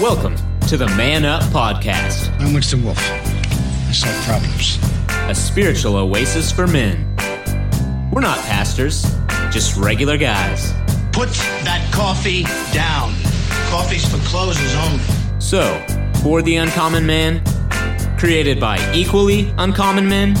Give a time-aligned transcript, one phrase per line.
[0.00, 0.36] Welcome
[0.68, 2.98] to the Man Up Podcast, I'm Winston Wolfe.
[3.00, 4.78] I solve problems.
[5.28, 7.04] a spiritual oasis for men.
[8.12, 9.02] We're not pastors,
[9.50, 10.72] just regular guys.
[11.12, 11.30] Put
[11.64, 13.12] that coffee down.
[13.70, 15.02] Coffee's for closers only.
[15.40, 15.84] So,
[16.22, 17.42] for the uncommon man,
[18.18, 20.34] created by equally uncommon men,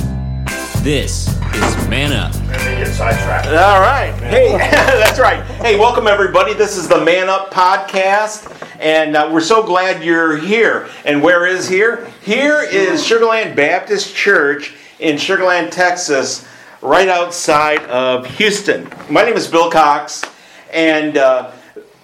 [0.82, 2.32] this is Man Up.
[2.32, 3.48] get sidetracked.
[3.48, 4.12] All right.
[4.20, 5.44] Hey, that's right.
[5.62, 6.54] Hey, welcome everybody.
[6.54, 10.88] This is the Man Up podcast, and uh, we're so glad you're here.
[11.04, 12.10] And where is here?
[12.22, 16.46] Here is Sugar Land Baptist Church in Sugar Land, Texas,
[16.80, 18.88] right outside of Houston.
[19.10, 20.24] My name is Bill Cox,
[20.72, 21.50] and uh,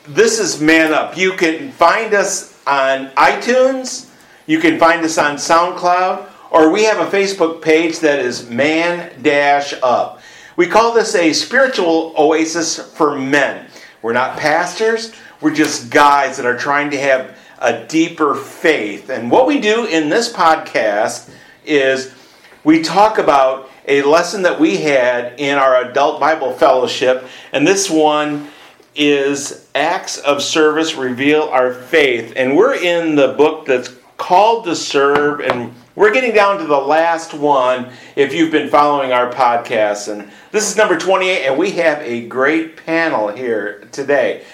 [0.09, 1.17] this is Man Up.
[1.17, 4.11] You can find us on iTunes.
[4.47, 9.23] You can find us on SoundCloud, or we have a Facebook page that is Man
[9.23, 10.21] Dash Up.
[10.57, 13.69] We call this a spiritual oasis for men.
[14.03, 19.11] We're not pastors, we're just guys that are trying to have a deeper faith.
[19.11, 21.31] And what we do in this podcast
[21.65, 22.15] is
[22.63, 27.91] we talk about a lesson that we had in our adult Bible fellowship, and this
[27.91, 28.49] one
[28.95, 32.33] is Acts of Service Reveal Our Faith.
[32.37, 36.79] And we're in the book that's called to serve, and we're getting down to the
[36.79, 40.13] last one if you've been following our podcast.
[40.13, 44.45] And this is number 28, and we have a great panel here today.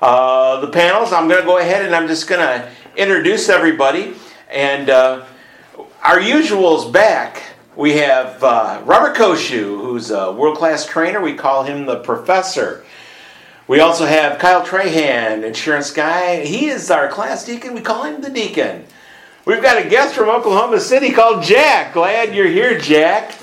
[0.00, 4.14] Uh, the panels, I'm going to go ahead and I'm just going to introduce everybody.
[4.50, 5.26] And uh,
[6.02, 7.42] our usuals back.
[7.76, 11.20] We have uh, Robert Koshu, who's a world class trainer.
[11.20, 12.84] We call him the professor.
[13.68, 16.44] We also have Kyle Trahan, insurance guy.
[16.44, 17.74] He is our class deacon.
[17.74, 18.84] We call him the deacon.
[19.44, 21.92] We've got a guest from Oklahoma City called Jack.
[21.94, 23.34] Glad you're here, Jack.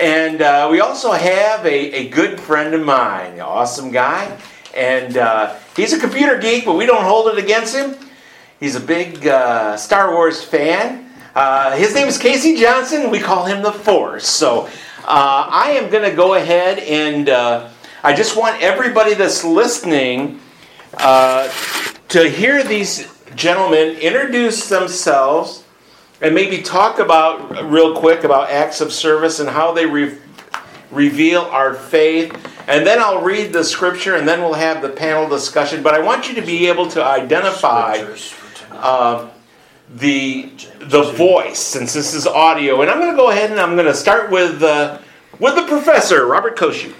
[0.00, 4.36] And uh, we also have a, a good friend of mine, awesome guy.
[4.74, 7.96] And uh, he's a computer geek, but we don't hold it against him.
[8.60, 11.10] He's a big uh, Star Wars fan.
[11.34, 13.10] Uh, his name is Casey Johnson.
[13.10, 14.26] We call him the Force.
[14.26, 14.66] So
[15.04, 17.70] uh, I am going to go ahead and uh,
[18.02, 20.40] I just want everybody that's listening
[20.98, 21.52] uh,
[22.08, 25.64] to hear these gentlemen introduce themselves
[26.20, 30.16] and maybe talk about real quick about acts of service and how they re-
[30.90, 32.32] reveal our faith.
[32.66, 35.82] And then I'll read the scripture and then we'll have the panel discussion.
[35.82, 38.04] But I want you to be able to identify
[38.70, 39.28] uh,
[39.88, 42.80] the the voice since this is audio.
[42.80, 44.98] And I'm going to go ahead and I'm going to start with uh,
[45.38, 46.94] with the professor, Robert Koshu.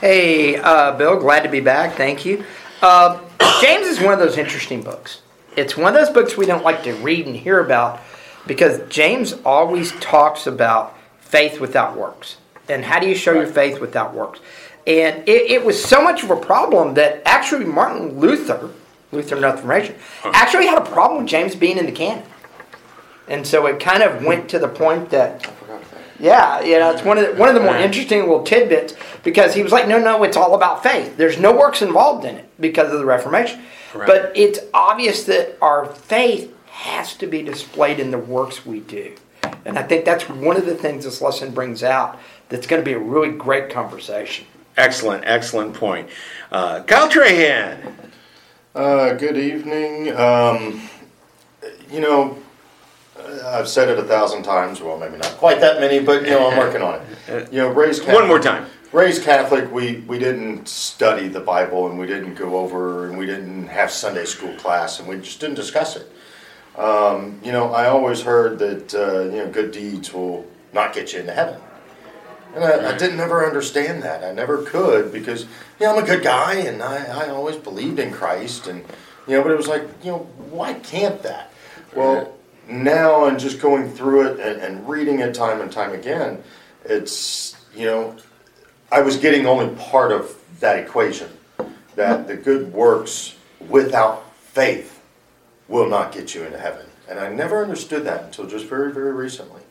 [0.00, 1.94] Hey, uh, Bill, glad to be back.
[1.96, 2.44] Thank you.
[2.80, 3.20] Uh,
[3.60, 5.20] James is one of those interesting books.
[5.56, 8.00] It's one of those books we don't like to read and hear about
[8.46, 12.38] because James always talks about faith without works.
[12.68, 14.40] And how do you show your faith without works?
[14.86, 18.70] And it, it was so much of a problem that actually Martin Luther,
[19.12, 19.94] Lutheran Reformation,
[20.24, 22.24] actually had a problem with James being in the canon.
[23.28, 25.48] And so it kind of went to the point that
[26.22, 28.94] yeah, you know, it's one of the, one of the more interesting little tidbits
[29.24, 31.16] because he was like, no, no, it's all about faith.
[31.16, 33.60] There's no works involved in it because of the Reformation.
[33.92, 39.14] But it's obvious that our faith has to be displayed in the works we do.
[39.64, 42.86] And I think that's one of the things this lesson brings out that's going to
[42.86, 44.46] be a really great conversation.
[44.76, 46.08] Excellent, excellent point.
[46.50, 47.92] Uh, Kyle Trahan.
[48.74, 50.16] Uh, good evening.
[50.16, 50.80] Um,
[51.90, 52.38] you know,
[53.18, 54.80] uh, I've said it a thousand times.
[54.80, 57.52] Well, maybe not quite that many, but you know, I'm working on it.
[57.52, 58.66] You know, raised Catholic, One more time.
[58.92, 63.26] Raised Catholic, we we didn't study the Bible, and we didn't go over, and we
[63.26, 66.10] didn't have Sunday school class, and we just didn't discuss it.
[66.78, 71.12] Um, you know, I always heard that uh, you know good deeds will not get
[71.12, 71.60] you into heaven.
[72.54, 74.22] And I, I didn't ever understand that.
[74.24, 77.98] I never could because, you know, I'm a good guy and I, I always believed
[77.98, 78.66] in Christ.
[78.66, 78.84] And,
[79.26, 80.18] you know, but it was like, you know,
[80.50, 81.52] why can't that?
[81.94, 82.34] Well,
[82.68, 86.42] now and just going through it and, and reading it time and time again,
[86.84, 88.16] it's, you know,
[88.90, 91.30] I was getting only part of that equation
[91.94, 93.36] that the good works
[93.68, 95.02] without faith
[95.68, 96.86] will not get you into heaven.
[97.08, 99.61] And I never understood that until just very, very recently.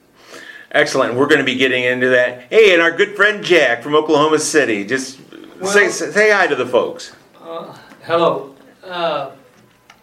[0.73, 1.15] Excellent.
[1.15, 2.43] We're going to be getting into that.
[2.49, 4.85] Hey, and our good friend Jack from Oklahoma City.
[4.85, 5.19] Just
[5.65, 7.13] say, say hi to the folks.
[7.41, 8.55] Uh, hello.
[8.81, 9.31] Uh,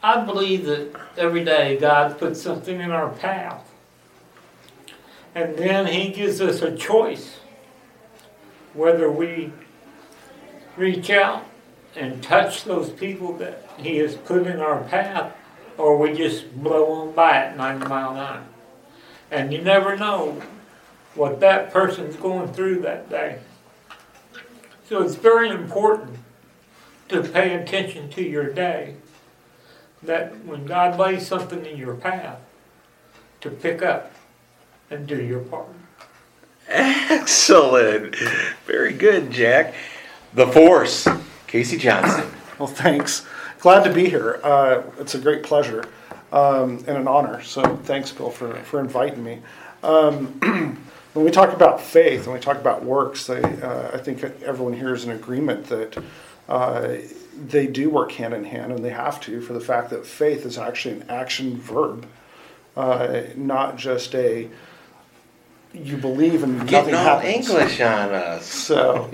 [0.02, 3.64] I believe that every day God puts something in our path.
[5.34, 7.38] And then He gives us a choice
[8.74, 9.50] whether we
[10.76, 11.46] reach out
[11.96, 15.32] and touch those people that He has put in our path
[15.78, 18.44] or we just blow on by at 90 mile an hour.
[19.30, 20.42] And you never know
[21.18, 23.40] what that person's going through that day.
[24.88, 26.16] So it's very important
[27.08, 28.94] to pay attention to your day
[30.02, 32.40] that when God lays something in your path,
[33.40, 34.12] to pick up
[34.90, 35.68] and do your part.
[36.68, 38.16] Excellent.
[38.66, 39.74] Very good, Jack.
[40.34, 41.06] The Force,
[41.46, 42.30] Casey Johnson.
[42.58, 43.26] Well, thanks.
[43.60, 44.40] Glad to be here.
[44.42, 45.84] Uh, it's a great pleasure
[46.32, 47.42] um, and an honor.
[47.42, 49.40] So thanks, Bill, for, for inviting me.
[49.82, 50.78] Um,
[51.14, 54.74] when we talk about faith and we talk about works, they, uh, I think everyone
[54.74, 56.02] here is in agreement that
[56.48, 56.96] uh,
[57.48, 60.44] they do work hand in hand and they have to for the fact that faith
[60.46, 62.06] is actually an action verb,
[62.76, 64.48] uh, not just a
[65.74, 67.50] you believe and nothing Getting all happens.
[67.50, 68.46] English on us.
[68.46, 69.10] So,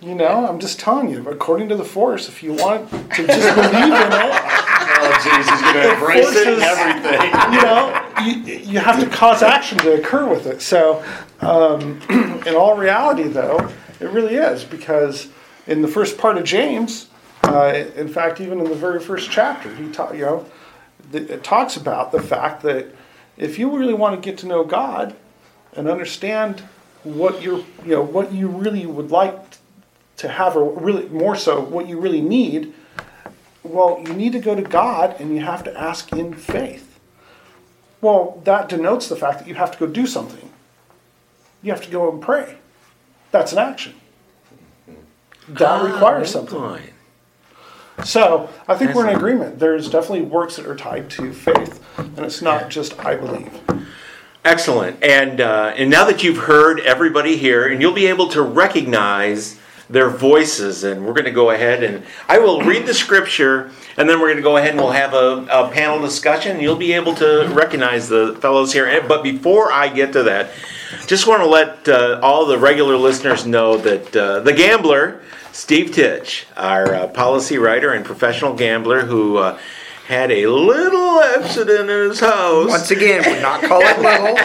[0.00, 3.54] you know, I'm just telling you, according to the Force, if you want to just
[3.56, 4.68] believe in it,
[5.00, 7.52] Oh, jeez, he's going to embrace it and everything.
[7.52, 10.60] you know, you, you have to cause action to occur with it.
[10.62, 11.04] So,
[11.40, 12.00] um,
[12.46, 13.70] in all reality, though,
[14.00, 15.28] it really is because
[15.66, 17.08] in the first part of James,
[17.44, 20.46] uh, in fact, even in the very first chapter, he ta- you know,
[21.12, 22.86] it talks about the fact that
[23.36, 25.14] if you really want to get to know God
[25.74, 26.62] and understand
[27.04, 29.38] what you're, you know, what you really would like
[30.16, 32.74] to have, or really more so, what you really need,
[33.62, 36.87] well, you need to go to God and you have to ask in faith.
[38.00, 40.50] Well, that denotes the fact that you have to go do something.
[41.62, 42.56] You have to go and pray.
[43.30, 43.94] That's an action.
[45.48, 46.58] That requires something.
[46.58, 46.92] Point.
[48.04, 49.58] So I think we're in agreement.
[49.58, 53.50] There's definitely works that are tied to faith, and it's not just I believe.
[54.44, 55.02] Excellent.
[55.02, 59.58] And uh, and now that you've heard everybody here, and you'll be able to recognize
[59.90, 64.08] their voices, and we're going to go ahead and I will read the scripture, and
[64.08, 66.60] then we're going to go ahead and we'll have a, a panel discussion.
[66.60, 69.04] You'll be able to recognize the fellows here.
[69.06, 70.50] But before I get to that,
[71.08, 75.92] just want to let uh, all the regular listeners know that uh, the gambler, Steve
[75.92, 79.58] Titch, our uh, policy writer and professional gambler, who uh,
[80.06, 82.68] had a little accident in his house.
[82.68, 84.38] Once again, we're not calling little.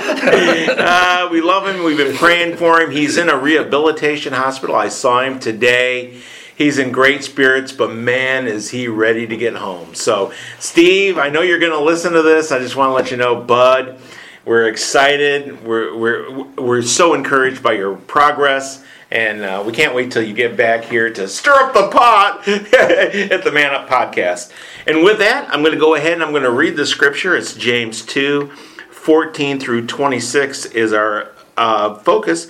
[0.83, 1.83] Uh, we love him.
[1.83, 2.89] We've been praying for him.
[2.91, 4.75] He's in a rehabilitation hospital.
[4.75, 6.19] I saw him today.
[6.55, 9.95] He's in great spirits, but man, is he ready to get home.
[9.95, 12.51] So, Steve, I know you're going to listen to this.
[12.51, 13.99] I just want to let you know, bud,
[14.45, 15.63] we're excited.
[15.65, 18.83] We're, we're, we're so encouraged by your progress.
[19.09, 22.47] And uh, we can't wait till you get back here to stir up the pot
[22.47, 24.51] at the Man Up podcast.
[24.87, 27.35] And with that, I'm going to go ahead and I'm going to read the scripture.
[27.35, 28.51] It's James 2
[28.91, 32.47] 14 through 26 is our uh, focus.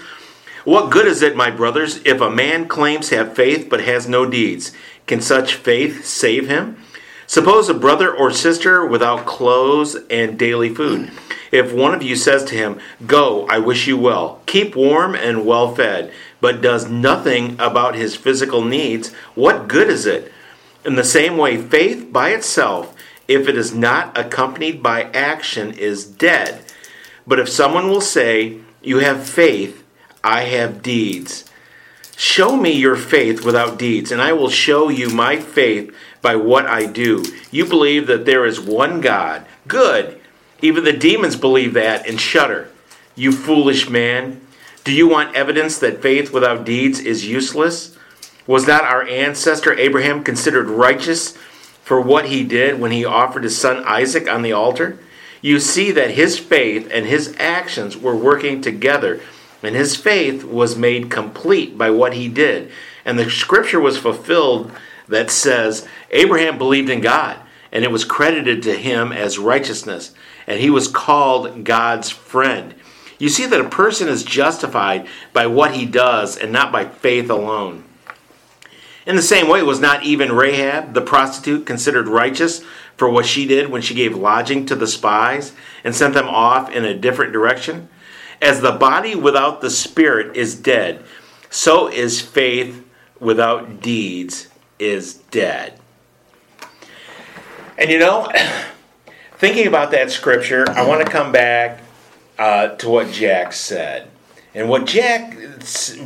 [0.64, 4.08] What good is it, my brothers, if a man claims to have faith but has
[4.08, 4.72] no deeds?
[5.08, 6.78] Can such faith save him?
[7.28, 11.12] Suppose a brother or sister without clothes and daily food.
[11.52, 15.46] If one of you says to him, Go, I wish you well, keep warm and
[15.46, 20.32] well fed, but does nothing about his physical needs, what good is it?
[20.86, 22.96] In the same way, faith by itself,
[23.28, 26.62] if it is not accompanied by action, is dead.
[27.28, 29.83] But if someone will say, You have faith,
[30.24, 31.46] I have deeds.
[32.16, 36.66] Show me your faith without deeds, and I will show you my faith by what
[36.66, 37.24] I do.
[37.52, 39.46] You believe that there is one God.
[39.68, 40.22] Good.
[40.62, 42.70] Even the demons believe that and shudder.
[43.16, 44.40] You foolish man.
[44.84, 47.98] Do you want evidence that faith without deeds is useless?
[48.48, 51.38] Was not our ancestor Abraham considered righteous
[51.84, 55.00] for what he did when he offered his son Isaac on the altar?
[55.42, 59.22] You see that his faith and his actions were working together,
[59.64, 62.72] and his faith was made complete by what he did.
[63.06, 64.72] And the scripture was fulfilled
[65.08, 67.38] that says, Abraham believed in God,
[67.72, 70.14] and it was credited to him as righteousness,
[70.48, 72.76] and he was called God's friend.
[73.18, 77.30] You see that a person is justified by what he does and not by faith
[77.30, 77.86] alone.
[79.06, 82.64] In the same way, was not even Rahab, the prostitute, considered righteous
[82.96, 85.52] for what she did when she gave lodging to the spies
[85.84, 87.90] and sent them off in a different direction?
[88.42, 91.04] As the body without the spirit is dead,
[91.50, 92.86] so is faith
[93.20, 94.48] without deeds
[94.80, 95.80] is dead.
[97.78, 98.32] And you know,
[99.38, 101.82] thinking about that scripture, I want to come back
[102.38, 104.10] uh, to what Jack said.
[104.54, 105.38] And what Jack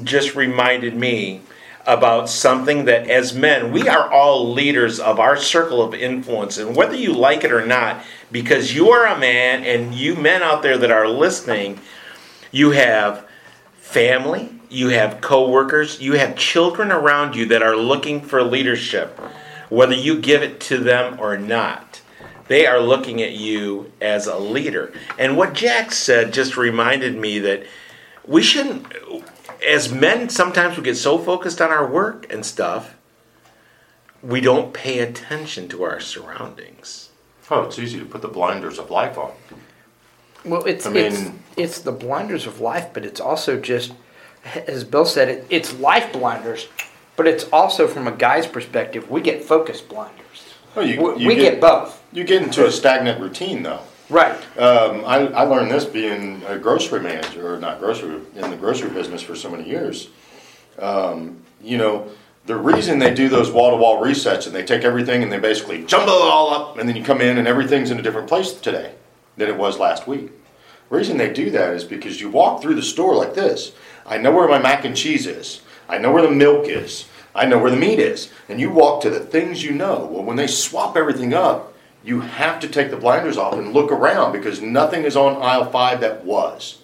[0.04, 1.42] just reminded me
[1.86, 6.58] about something that as men, we are all leaders of our circle of influence.
[6.58, 10.44] And whether you like it or not, because you are a man and you men
[10.44, 11.80] out there that are listening,
[12.58, 13.28] you have
[13.76, 19.18] family, you have coworkers, you have children around you that are looking for leadership,
[19.70, 22.02] whether you give it to them or not.
[22.48, 24.92] They are looking at you as a leader.
[25.20, 27.66] And what Jack said just reminded me that
[28.26, 28.92] we shouldn't,
[29.66, 32.96] as men, sometimes we get so focused on our work and stuff,
[34.24, 37.10] we don't pay attention to our surroundings.
[37.52, 39.32] Oh, it's easy to put the blinders of life on.
[40.48, 43.94] Well, it's I it's mean- it's the blinders of life, but it's also just,
[44.68, 46.68] as Bill said, it, it's life blinders,
[47.16, 49.10] but it's also from a guy's perspective.
[49.10, 50.54] We get focus blinders.
[50.76, 52.02] Oh, you- we you we get- get both.
[52.14, 53.82] You get into a stagnant routine, though.
[54.10, 54.38] Right.
[54.58, 58.90] Um, I, I learned this being a grocery manager, or not grocery, in the grocery
[58.90, 60.08] business for so many years.
[60.80, 62.08] Um, you know,
[62.46, 65.40] the reason they do those wall to wall resets and they take everything and they
[65.40, 68.28] basically jumble it all up, and then you come in and everything's in a different
[68.30, 68.94] place today
[69.38, 70.32] than it was last week.
[70.90, 73.72] reason they do that is because you walk through the store like this.
[74.06, 75.62] I know where my mac and cheese is.
[75.88, 77.06] I know where the milk is.
[77.36, 78.30] I know where the meat is.
[78.50, 80.06] And you walk to the things you know.
[80.06, 83.92] Well, when they swap everything up, you have to take the blinders off and look
[83.92, 86.80] around because nothing is on aisle five that was.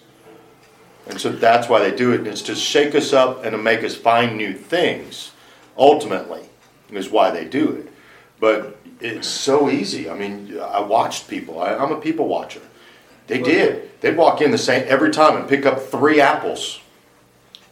[1.06, 2.20] And so that's why they do it.
[2.20, 5.32] And it's to shake us up and to make us find new things,
[5.76, 6.48] ultimately,
[6.90, 7.92] is why they do it.
[8.40, 10.10] But it's so easy.
[10.10, 12.60] I mean, I watched people, I, I'm a people watcher.
[13.26, 14.00] They did.
[14.00, 16.80] They'd walk in the same every time and pick up three apples.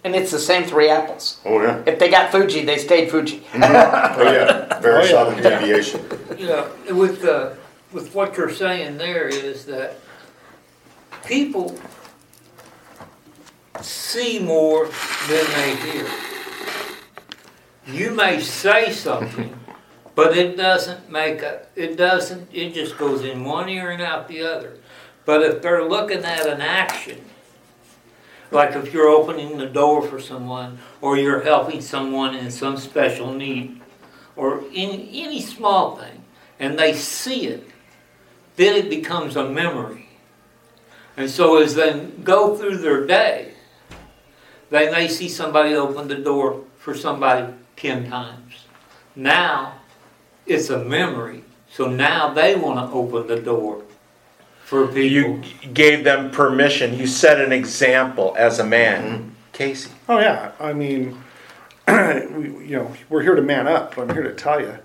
[0.04, 1.40] And it's the same three apples.
[1.44, 1.82] Oh, yeah.
[1.86, 3.42] If they got Fuji, they stayed Fuji.
[3.54, 4.80] Oh, yeah.
[4.80, 5.40] Very Oh, yeah.
[5.40, 6.00] deviation.
[6.38, 7.50] You know, with, uh,
[7.92, 9.96] with what you're saying there is that
[11.26, 11.78] people
[13.80, 14.86] see more
[15.28, 16.06] than they hear.
[17.86, 19.56] You may say something,
[20.14, 24.28] but it doesn't make a, it doesn't, it just goes in one ear and out
[24.28, 24.78] the other.
[25.24, 27.24] But if they're looking at an action,
[28.50, 33.32] like if you're opening the door for someone, or you're helping someone in some special
[33.32, 33.80] need,
[34.36, 36.24] or in any small thing,
[36.58, 37.68] and they see it,
[38.56, 40.08] then it becomes a memory.
[41.16, 43.52] And so as they go through their day,
[44.70, 48.66] they may see somebody open the door for somebody 10 times.
[49.14, 49.74] Now
[50.46, 51.44] it's a memory.
[51.70, 53.82] So now they want to open the door
[54.64, 55.02] for people.
[55.02, 56.98] You gave them permission.
[56.98, 59.34] You set an example as a man.
[59.52, 59.90] Casey.
[60.08, 61.22] Oh yeah, I mean,
[61.88, 63.96] we, you know, we're here to man up.
[63.98, 64.78] I'm here to tell you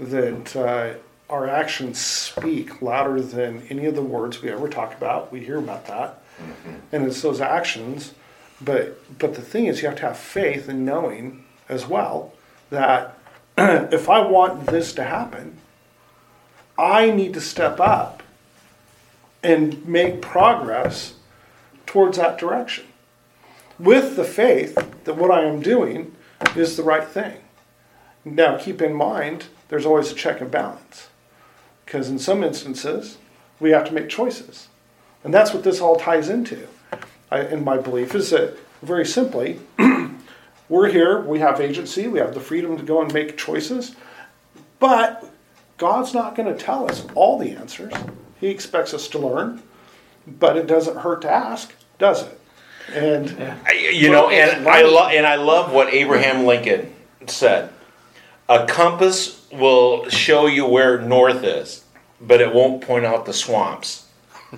[0.00, 0.94] that uh,
[1.30, 5.32] our actions speak louder than any of the words we ever talk about.
[5.32, 6.20] We hear about that,
[6.92, 8.14] and it's those actions.
[8.60, 12.32] But but the thing is, you have to have faith in knowing as well
[12.70, 13.17] that
[13.92, 15.58] if I want this to happen,
[16.78, 18.22] I need to step up
[19.42, 21.14] and make progress
[21.84, 22.84] towards that direction
[23.76, 26.14] with the faith that what I am doing
[26.54, 27.38] is the right thing.
[28.24, 31.08] Now, keep in mind, there's always a check and balance.
[31.84, 33.16] Because in some instances,
[33.58, 34.68] we have to make choices.
[35.24, 36.68] And that's what this all ties into.
[37.30, 39.58] I, and my belief is that, very simply,
[40.68, 43.94] we're here, we have agency, we have the freedom to go and make choices,
[44.78, 45.24] but
[45.76, 47.92] God's not going to tell us all the answers.
[48.40, 49.62] He expects us to learn,
[50.26, 52.40] but it doesn't hurt to ask, does it?
[52.92, 56.94] And I- You know, and I love and I love what Abraham Lincoln
[57.26, 57.70] said.
[58.48, 61.84] A compass will show you where north is,
[62.20, 64.06] but it won't point out the swamps.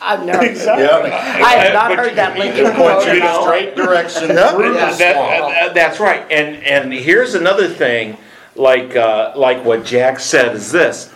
[0.00, 0.44] I've never.
[0.44, 1.10] Exactly.
[1.10, 3.06] I have not But heard that It Lincoln points quote.
[3.06, 3.42] you in a all.
[3.44, 5.54] straight direction through That- the that- swamp.
[5.54, 6.24] that- that's right.
[6.30, 8.16] And and here's another thing,
[8.56, 11.10] like uh, like what Jack said is this.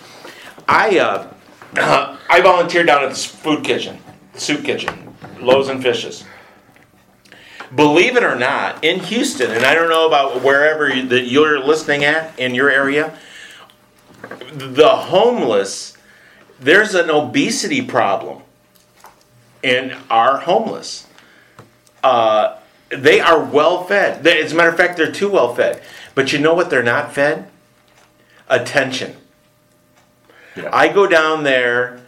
[0.66, 1.26] I uh,
[2.30, 3.98] I volunteered down at the food kitchen,
[4.34, 6.24] soup kitchen, Loaves and Fishes.
[7.76, 11.58] Believe it or not, in Houston, and I don't know about wherever you- that you're
[11.60, 13.12] listening at in your area,
[14.50, 15.97] the homeless,
[16.60, 18.42] there's an obesity problem
[19.62, 21.06] in our homeless.
[22.02, 22.58] Uh,
[22.90, 24.26] they are well fed.
[24.26, 25.82] As a matter of fact, they're too well fed.
[26.14, 27.48] But you know what they're not fed?
[28.48, 29.16] Attention.
[30.72, 32.00] I go down there,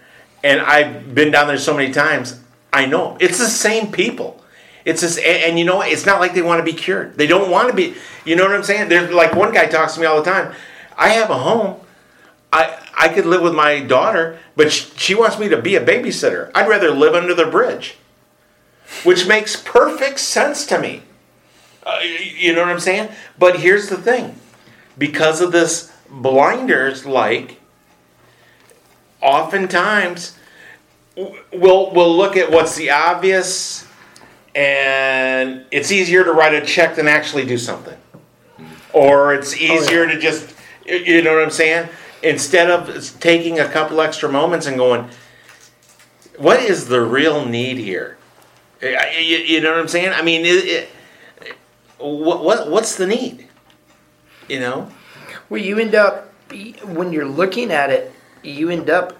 [0.42, 2.40] and I've been down there so many times.
[2.72, 4.42] I know it's the same people.
[4.84, 7.16] It's just, and, and you know, it's not like they want to be cured.
[7.16, 7.94] They don't want to be.
[8.24, 8.88] You know what I'm saying?
[8.88, 10.54] They're like one guy talks to me all the time.
[10.96, 11.80] I have a home.
[12.52, 15.84] I I could live with my daughter, but she, she wants me to be a
[15.84, 16.50] babysitter.
[16.54, 17.96] I'd rather live under the bridge,
[19.04, 21.02] which makes perfect sense to me.
[21.82, 23.08] Uh, you know what I'm saying?
[23.38, 24.34] But here's the thing:
[24.98, 27.58] because of this blinders, like
[29.22, 30.36] oftentimes
[31.16, 33.88] we'll we'll look at what's the obvious,
[34.54, 37.96] and it's easier to write a check than actually do something,
[38.92, 40.54] or it's easier to just,
[40.84, 41.88] you know what I'm saying.
[42.22, 45.08] Instead of taking a couple extra moments and going,
[46.36, 48.18] what is the real need here?
[48.82, 50.12] You, you know what I'm saying?
[50.12, 50.88] I mean, it, it,
[51.98, 53.46] what, what what's the need?
[54.48, 54.90] You know?
[55.48, 56.32] Well, you end up
[56.84, 58.12] when you're looking at it
[58.42, 59.16] you end up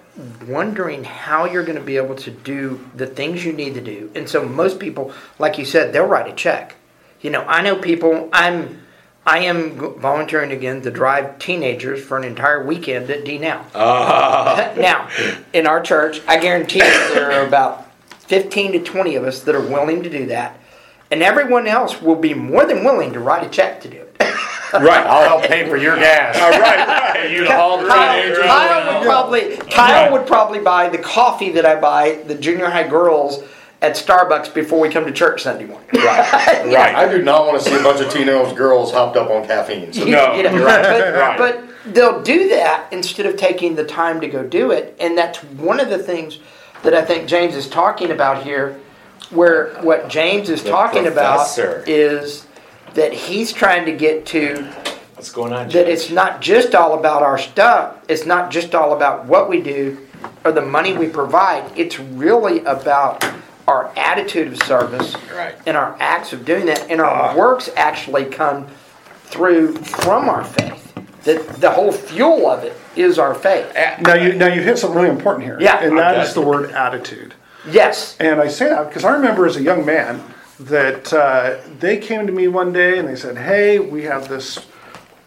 [0.47, 4.11] wondering how you're going to be able to do the things you need to do.
[4.15, 6.75] And so most people, like you said, they'll write a check.
[7.21, 8.29] You know, I know people.
[8.33, 8.81] I'm
[9.25, 13.65] I am volunteering again to drive teenagers for an entire weekend at D now.
[13.75, 14.73] Ah.
[14.77, 15.09] now,
[15.53, 17.91] in our church, I guarantee you there are about
[18.27, 20.59] 15 to 20 of us that are willing to do that.
[21.11, 24.17] And everyone else will be more than willing to write a check to do it.
[24.73, 25.05] Right.
[25.05, 26.37] I'll help pay for your gas.
[26.39, 26.87] All right.
[26.87, 27.29] right.
[27.29, 28.45] You to haul the Kyle, teenagers.
[28.45, 32.87] Kyle would probably Kyle would probably buy the coffee that I buy the junior high
[32.87, 33.43] girls
[33.81, 35.87] at Starbucks before we come to church Sunday morning.
[35.93, 36.61] Right.
[36.71, 36.95] Right.
[36.95, 39.91] I do not want to see a bunch of teenage girls hopped up on caffeine.
[39.91, 41.37] So No, You know, you're right, but, right.
[41.37, 45.39] but they'll do that instead of taking the time to go do it, and that's
[45.43, 46.39] one of the things
[46.83, 48.79] that I think James is talking about here.
[49.31, 51.77] Where what James is talking professor.
[51.77, 52.45] about is
[52.95, 54.63] that he's trying to get to
[55.15, 55.69] What's going on?
[55.69, 57.97] that it's not just all about our stuff.
[58.09, 60.05] It's not just all about what we do
[60.43, 61.71] or the money we provide.
[61.77, 63.23] It's really about
[63.71, 65.55] our attitude of service Right.
[65.65, 66.85] and our acts of doing that.
[66.89, 68.67] And our works actually come
[69.25, 70.93] through from our faith.
[71.23, 73.67] That the whole fuel of it is our faith.
[74.01, 75.57] Now you now you hit something really important here.
[75.59, 75.79] Yeah.
[75.83, 76.23] And that Okay.
[76.23, 77.33] is the word attitude.
[77.69, 78.15] Yes.
[78.19, 80.21] And I say that because I remember as a young man
[80.59, 84.59] that uh, they came to me one day and they said, "Hey, we have this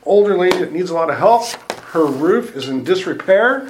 [0.04, 1.44] older lady that needs a lot of help.
[1.92, 3.68] Her roof is in disrepair.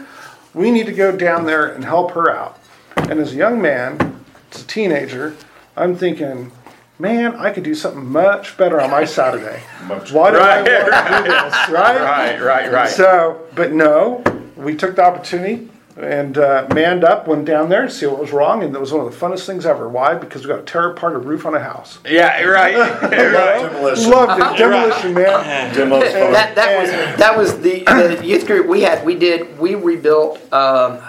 [0.54, 2.56] We need to go down there and help her out."
[2.96, 4.13] And as a young man,
[4.54, 5.34] as a teenager,
[5.76, 6.52] I'm thinking,
[6.98, 9.60] "Man, I could do something much better on my Saturday.
[9.86, 12.00] Why do Right, I want to do this?" Right?
[12.00, 12.40] Right.
[12.40, 12.72] Right.
[12.72, 12.88] Right.
[12.88, 14.22] So, but no,
[14.56, 18.32] we took the opportunity and uh, manned up, went down there to see what was
[18.32, 19.88] wrong, and it was one of the funnest things ever.
[19.88, 20.14] Why?
[20.16, 21.98] Because we got to tear apart a roof on a house.
[22.04, 22.40] yeah.
[22.42, 22.74] Right.
[23.02, 23.10] right.
[23.62, 24.10] Demolition.
[24.10, 25.74] Loved it, demolition, man.
[25.74, 26.32] Demolition.
[26.32, 29.04] That, that was that was the, the youth group we had.
[29.04, 31.00] We did we rebuilt um,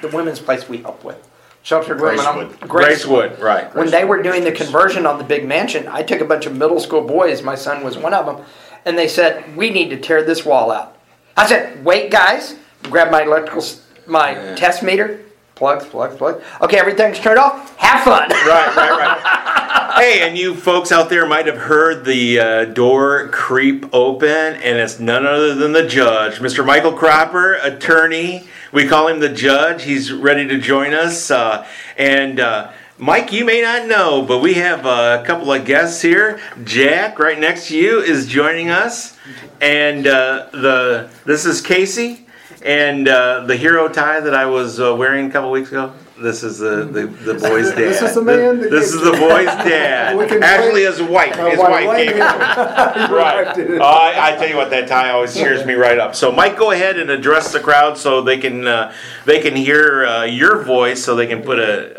[0.00, 1.18] the women's place we helped with,
[1.62, 2.20] sheltered women.
[2.20, 3.36] on- Gracewood.
[3.36, 3.40] Gracewood.
[3.40, 3.74] Right.
[3.74, 6.56] when they were doing the conversion on the big mansion, I took a bunch of
[6.56, 8.44] middle school boys, my son was one of them,
[8.84, 10.96] and they said, We need to tear this wall out.
[11.36, 15.20] I said, Wait, guys, grab my electrical, s- my test meter,
[15.54, 16.42] plugs, plugs, plugs.
[16.62, 17.76] Okay, everything's turned off.
[17.76, 18.28] Have fun.
[18.30, 19.92] Right, right, right.
[20.00, 24.78] hey, and you folks out there might have heard the uh, door creep open, and
[24.78, 26.64] it's none other than the judge, Mr.
[26.64, 28.48] Michael Cropper, attorney.
[28.72, 29.82] We call him the judge.
[29.82, 31.30] He's ready to join us.
[31.30, 36.02] Uh, and uh, Mike, you may not know, but we have a couple of guests
[36.02, 36.40] here.
[36.62, 39.16] Jack, right next to you, is joining us,
[39.60, 42.26] and uh, the this is Casey.
[42.62, 45.94] And uh, the hero tie that I was uh, wearing a couple weeks ago.
[46.20, 47.78] This is the, the, the boy's dad.
[47.78, 50.16] This is the man that This is the boy's dad.
[50.16, 51.36] We can Actually, play- his wife.
[51.38, 52.20] My His wife- wife wife gave did it.
[52.20, 53.10] it.
[53.10, 53.46] Right.
[53.46, 53.80] wife did it.
[53.80, 56.14] Oh, I, I tell you what, that tie always cheers me right up.
[56.14, 58.92] So, Mike, go ahead and address the crowd so they can uh,
[59.24, 61.96] they can hear uh, your voice, so they can put a,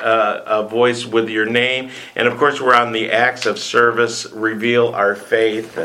[0.48, 1.90] a a voice with your name.
[2.16, 4.28] And of course, we're on the acts of service.
[4.32, 5.76] Reveal our faith.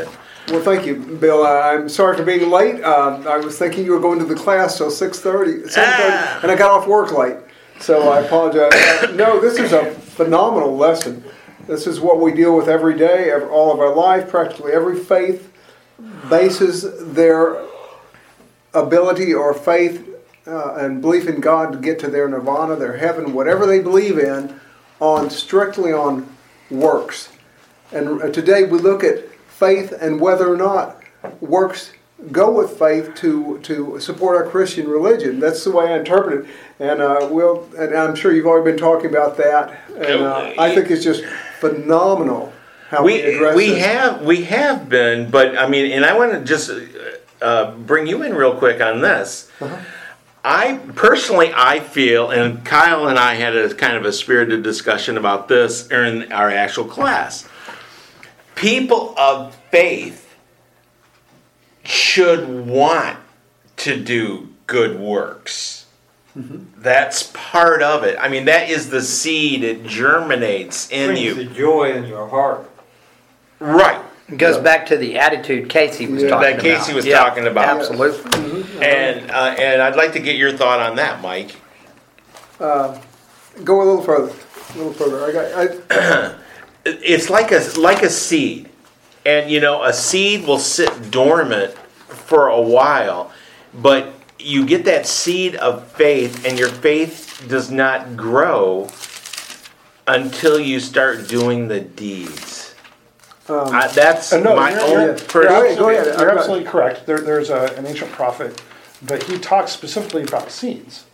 [0.49, 1.43] Well, thank you, Bill.
[1.43, 2.81] Uh, I'm sorry for being late.
[2.83, 6.39] Um, I was thinking you were going to the class till 6.30, 7.30, Ah.
[6.43, 7.35] and I got off work late.
[7.79, 8.71] So I apologize.
[9.15, 11.23] No, this is a phenomenal lesson.
[11.67, 14.29] This is what we deal with every day, ev all of our life.
[14.29, 15.51] Practically every faith
[16.29, 17.61] bases their
[18.73, 20.07] ability or faith
[20.45, 24.17] uh, and belief in God to get to their nirvana, their heaven, whatever they believe
[24.17, 24.59] in,
[24.99, 26.27] on strictly on
[26.69, 27.29] works.
[27.91, 31.01] And uh, today we look at faith and whether or not
[31.39, 31.91] works
[32.31, 35.39] go with faith to, to support our Christian religion.
[35.39, 36.51] That's the way I interpret it.
[36.79, 39.79] And uh, we'll, and I'm sure you've already been talking about that.
[39.95, 41.23] And uh, I think it's just
[41.59, 42.53] phenomenal
[42.89, 46.43] how we, We we have we have been, but I mean, and I want to
[46.43, 46.71] just
[47.41, 49.51] uh, bring you in real quick on this.
[50.45, 55.17] I personally, I feel, and Kyle and I had a kind of a spirited discussion
[55.17, 57.47] about this in our actual class.
[58.55, 60.26] People of faith
[61.87, 63.17] should want
[63.77, 65.85] to do good works.
[66.37, 66.81] Mm-hmm.
[66.81, 68.17] That's part of it.
[68.19, 69.63] I mean, that is the seed.
[69.63, 71.33] It germinates in brings you.
[71.33, 72.69] the joy in your heart.
[73.59, 74.03] Right.
[74.29, 76.29] It goes back to the attitude Casey was Yeah.
[76.29, 76.63] talking That about.
[76.79, 77.77] Casey was Yeah, talking about.
[77.79, 78.29] Absolutely.
[78.31, 78.83] Mm-hmm.
[78.83, 81.55] And uh, and I'd like to get your thought on that, Mike.
[82.59, 82.99] Um,
[83.63, 84.33] go a little further.
[84.73, 85.23] A little further.
[85.25, 86.35] I got, I, It-
[87.03, 88.69] It's like a like a seed,
[89.27, 93.31] and you know a seed will sit dormant for a while,
[93.73, 98.89] but you get that seed of faith, and your faith does not grow
[100.07, 102.73] until you start doing the deeds.
[103.49, 105.63] I, that's Uh, no, my you're- own you're- Go personal.
[105.63, 106.19] ahead, go ahead.
[106.19, 107.05] You're absolutely correct.
[107.05, 108.61] There, there's a, an ancient prophet
[109.05, 111.05] but he talks specifically about seeds.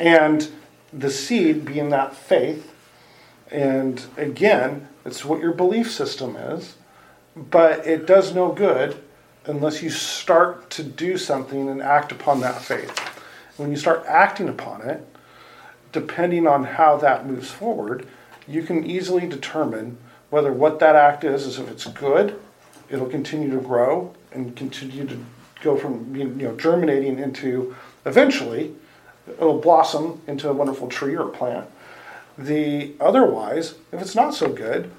[0.00, 0.48] And
[0.92, 2.72] the seed being that faith,
[3.50, 6.74] and again, it's what your belief system is,
[7.48, 9.02] but it does no good
[9.46, 12.98] unless you start to do something and act upon that faith.
[13.56, 15.06] When you start acting upon it,
[15.92, 18.06] depending on how that moves forward,
[18.46, 19.96] you can easily determine
[20.28, 22.38] whether what that act is is if it's good,
[22.90, 25.18] it'll continue to grow and continue to
[25.62, 27.74] go from you know germinating into
[28.06, 28.74] eventually
[29.28, 31.68] it'll blossom into a wonderful tree or plant.
[32.38, 34.90] The otherwise, if it's not so good,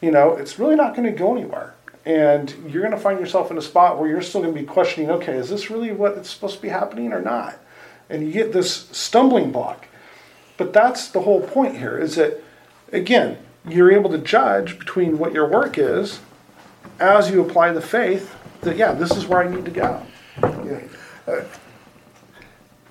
[0.00, 1.73] you know, it's really not going to go anywhere.
[2.06, 4.66] And you're going to find yourself in a spot where you're still going to be
[4.66, 7.58] questioning, okay, is this really what it's supposed to be happening or not?
[8.10, 9.88] And you get this stumbling block.
[10.56, 12.42] But that's the whole point here is that,
[12.92, 16.20] again, you're able to judge between what your work is
[17.00, 20.06] as you apply the faith that, yeah, this is where I need to go.
[20.42, 21.44] Yeah.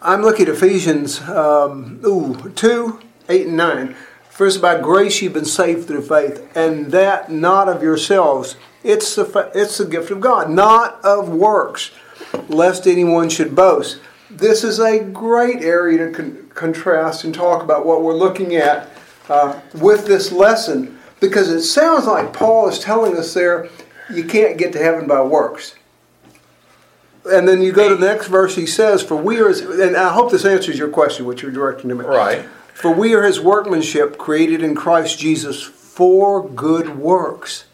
[0.02, 3.00] I'm looking at Ephesians um, ooh, 2,
[3.30, 3.96] 8, and 9.
[4.30, 8.58] First, by grace you've been saved through faith, and that not of yourselves.
[8.84, 11.92] It's the, it's the gift of God, not of works,
[12.48, 14.00] lest anyone should boast.
[14.30, 18.90] This is a great area to con- contrast and talk about what we're looking at
[19.30, 23.70] uh, with this lesson, because it sounds like Paul is telling us there
[24.12, 25.76] you can't get to heaven by works.
[27.26, 29.96] And then you go to the next verse, he says, For we are, his, and
[29.96, 32.04] I hope this answers your question, which you're directing to me.
[32.04, 32.46] Right.
[32.74, 37.66] For we are his workmanship, created in Christ Jesus for good works.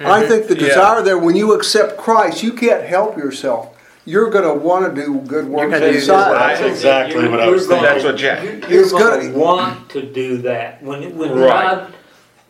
[0.00, 0.62] I think the Mm-hmm.
[0.64, 0.68] Yeah.
[0.68, 3.72] desire there, when you accept Christ, you can't help yourself.
[4.04, 6.32] You're going to want to do good works inside.
[6.32, 8.44] That's exactly what I was You're gonna- That's what Jack.
[8.44, 10.82] You're, you're gonna gonna- want to do that.
[10.82, 11.48] When, when Right.
[11.48, 11.94] God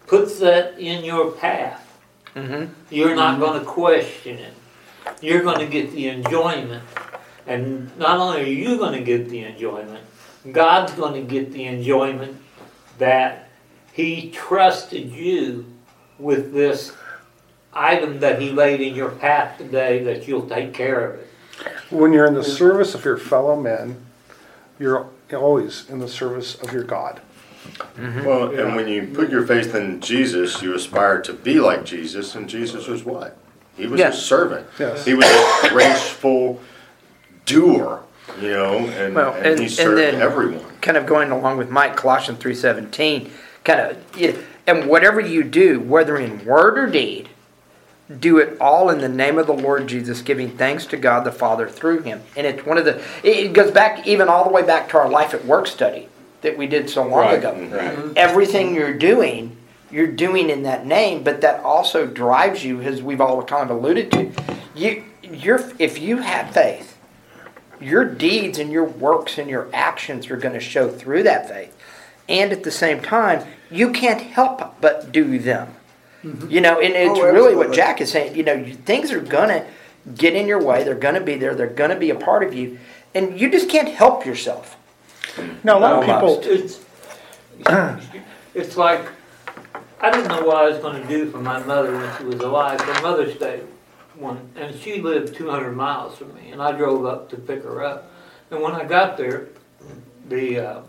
[0.06, 1.82] puts that in your path,
[2.90, 4.52] you're not gonna question it.
[5.22, 6.82] You're gonna get the enjoyment.
[7.46, 10.04] And not only are you gonna get the enjoyment,
[10.52, 12.36] God's gonna get the enjoyment
[12.98, 13.48] that
[13.92, 15.64] He trusted you
[16.18, 16.92] with this
[17.76, 21.28] item that He laid in your path today that you'll take care of it.
[21.90, 24.04] When you're in the service of your fellow men,
[24.78, 27.20] you're always in the service of your God.
[27.96, 28.24] Mm-hmm.
[28.24, 32.34] Well, and when you put your faith in Jesus, you aspire to be like Jesus,
[32.34, 33.36] and Jesus was what?
[33.76, 34.08] He was Yeah.
[34.08, 34.66] a servant.
[34.78, 35.04] Yes.
[35.04, 35.26] He was
[35.64, 36.60] a graceful
[37.44, 38.02] doer,
[38.40, 40.64] you know, and, Well, and, and- he and served then- everyone.
[40.80, 43.30] kind of going along with Mike, Colossians three seventeen,
[43.64, 47.28] kind of, and whatever you do, whether in word or deed,
[48.20, 51.32] do it all in the name of the Lord Jesus, giving thanks to God the
[51.32, 52.22] Father through Him.
[52.36, 52.98] And it's one of the.
[53.22, 56.08] It it goes back even all the way back to our life at work study
[56.42, 57.52] that we did so long Right, ago.
[57.52, 57.74] Mm-hmm.
[57.74, 57.96] right.
[57.96, 58.12] Mm-hmm.
[58.16, 59.56] Everything you're doing,
[59.90, 63.76] you're doing in that name, but that also drives you, as we've all kind of
[63.76, 64.30] alluded to.
[64.74, 66.96] You, you're if you have faith
[67.80, 71.76] your deeds and your works and your actions are going to show through that faith.
[72.28, 75.74] And at the same time, you can't help but do them.
[76.22, 77.72] You know, and it's Oh, really what.
[77.72, 78.36] Jack is saying.
[78.36, 79.66] You know, things are going to
[80.14, 80.82] get in your way.
[80.82, 81.54] They're going to be there.
[81.54, 82.78] They're going to be a part of you.
[83.14, 84.76] And you just can't help yourself.
[85.62, 86.80] Now, a lot of people, It's,
[88.54, 89.06] it's like,
[90.00, 92.80] I didn't know what I was gonna do for my mother when she was alive,
[92.80, 93.62] for Mother's Day.
[94.14, 97.62] One, and she lived two hundred miles from me, and I drove up to pick
[97.64, 98.10] her up.
[98.50, 99.48] And when I got there,
[100.28, 100.80] the, uh,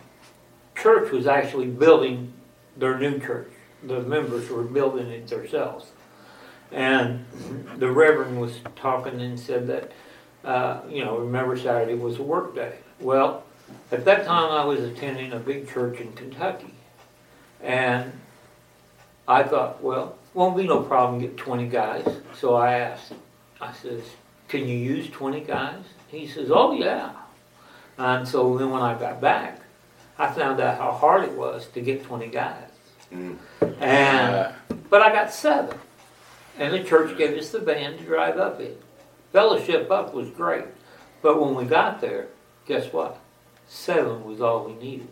[0.76, 2.32] church was actually building
[2.78, 3.52] their new church.
[3.84, 5.92] The members were building it themselves.
[6.72, 7.26] And
[7.78, 9.92] the Reverend was talking and said that,
[10.44, 12.78] uh, you know, remember Saturday was a work day.
[13.00, 13.44] Well,
[13.92, 16.74] at that time, I was attending a big church in Kentucky.
[17.62, 18.12] And
[19.28, 22.06] I thought, well, won't be no problem get 20 guys.
[22.34, 23.14] So I asked,
[23.60, 24.04] I says,
[24.48, 25.84] can you use 20 guys?
[26.08, 27.12] He says, oh, yeah.
[27.98, 29.62] And so then when I got back,
[30.18, 32.67] I found out how hard it was to get 20 guys.
[33.12, 33.38] Mm.
[33.80, 34.54] And,
[34.90, 35.78] but I got seven.
[36.60, 38.76] And the church gave us the van to drive up in.
[39.32, 40.66] Fellowship up was great.
[41.22, 42.28] But when we got there,
[42.66, 43.20] guess what?
[43.68, 45.08] Seven was all we needed.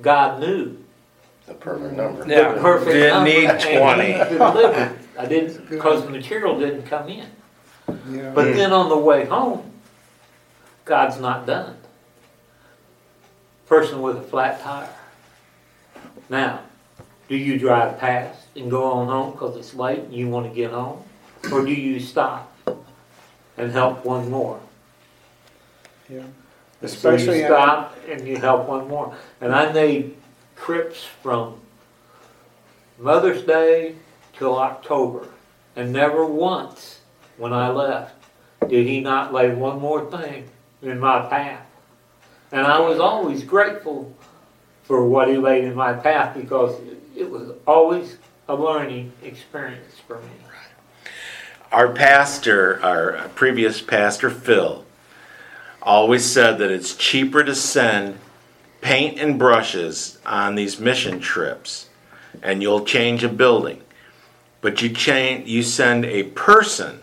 [0.00, 0.78] God knew
[1.46, 2.26] The perfect number.
[2.26, 2.52] Yeah.
[2.52, 4.14] the perfect Didn't number, need 20.
[5.18, 7.26] I didn't, because the material didn't come in.
[8.10, 8.30] Yeah.
[8.34, 8.54] But mm.
[8.54, 9.70] then on the way home,
[10.84, 11.76] God's not done.
[13.66, 14.88] Person with a flat tire.
[16.28, 16.60] Now,
[17.30, 20.54] do you drive past and go on home because it's late and you want to
[20.54, 21.00] get home?
[21.52, 22.52] Or do you stop
[23.56, 24.58] and help one more?
[26.08, 26.24] Yeah.
[26.80, 29.16] So Especially you stop and you help one more.
[29.40, 30.16] And I made
[30.56, 31.60] trips from
[32.98, 33.94] Mother's Day
[34.32, 35.28] till October.
[35.76, 36.98] And never once
[37.36, 38.16] when I left
[38.68, 40.48] did he not lay one more thing
[40.82, 41.64] in my path.
[42.50, 44.12] And I was always grateful
[44.82, 46.74] for what he laid in my path because
[47.20, 48.16] it was always
[48.48, 50.30] a learning experience for me.
[51.70, 54.84] Our pastor, our previous pastor Phil,
[55.82, 58.18] always said that it's cheaper to send
[58.80, 61.88] paint and brushes on these mission trips
[62.42, 63.82] and you'll change a building.
[64.62, 67.00] But you change you send a person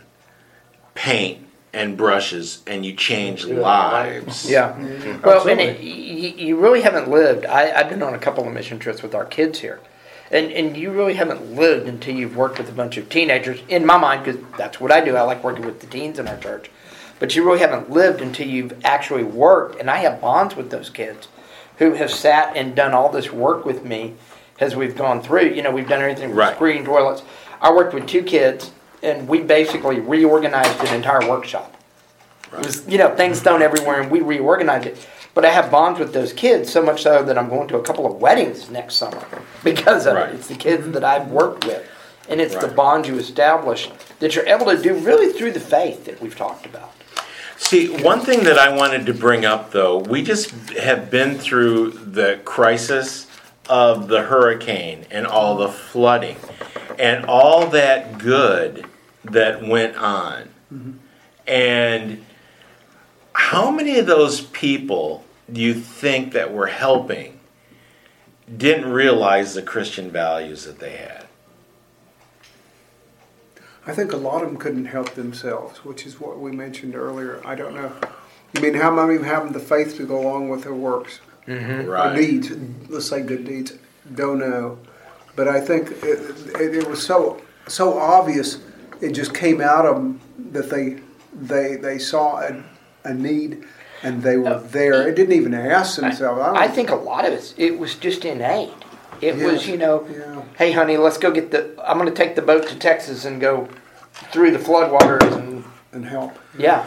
[0.95, 4.49] paint and brushes and you change lives.
[4.49, 4.73] Yeah.
[4.73, 4.85] Mm-hmm.
[4.85, 5.25] Mm-hmm.
[5.25, 7.45] Well, and it, you, you really haven't lived.
[7.45, 9.79] I, I've been on a couple of mission trips with our kids here.
[10.31, 13.85] And, and you really haven't lived until you've worked with a bunch of teenagers, in
[13.85, 15.15] my mind, because that's what I do.
[15.15, 16.69] I like working with the teens in our church.
[17.19, 19.79] But you really haven't lived until you've actually worked.
[19.79, 21.29] And I have bonds with those kids
[21.77, 24.15] who have sat and done all this work with me
[24.59, 25.49] as we've gone through.
[25.49, 26.55] You know, we've done everything from Right.
[26.55, 27.23] screening toilets.
[27.61, 31.73] I worked with two kids, and we basically reorganized an entire workshop.
[32.53, 35.07] It was, you know, things thrown everywhere, and we reorganized it.
[35.37, 37.83] But I have bonds with those kids so much so that I'm going to a
[37.83, 39.23] couple of weddings next summer
[39.63, 40.29] because of Right.
[40.29, 40.33] it.
[40.37, 41.87] It's the kids that I've worked with,
[42.27, 42.75] and it's the Right.
[42.75, 46.65] bonds you establish that you're able to do really through the faith that we've talked
[46.65, 46.89] about.
[47.55, 51.91] See, one thing that I wanted to bring up though, we just have been through
[51.91, 53.27] the crisis
[53.69, 56.37] of the hurricane and all the flooding
[56.97, 58.87] and all that good
[59.25, 60.49] that went on.
[60.73, 60.91] Mm-hmm.
[61.45, 62.25] And
[63.33, 67.39] how many of those people you think that were helping
[68.55, 71.25] didn't realize the Christian values that they had?
[73.85, 77.41] I think a lot of them couldn't help themselves, which is what we mentioned earlier.
[77.45, 77.91] I don't know.
[78.55, 81.21] I mean, how many of them have the faith to go along with their works?
[81.47, 81.89] Mm-hmm.
[81.89, 82.51] Or deeds,
[82.89, 83.77] let's say good deeds.
[84.13, 84.77] Don't know.
[85.37, 86.19] But I think it,
[86.59, 88.59] it, it was so so obvious.
[89.01, 90.19] It just came out of them
[90.51, 90.99] that they
[91.33, 92.63] they they saw a,
[93.05, 93.63] a need
[94.03, 94.59] and they were oh.
[94.59, 95.07] there.
[95.07, 96.39] It didn't even ask themselves.
[96.39, 98.73] don't I think a lot of it, it was just innate.
[99.19, 100.43] It was, you know, yeah.
[100.57, 101.73] hey, honey, let's go get the.
[101.83, 103.67] I'm going to take the boat to Texas and go
[104.31, 106.37] through the floodwaters and and help.
[106.57, 106.85] yeah,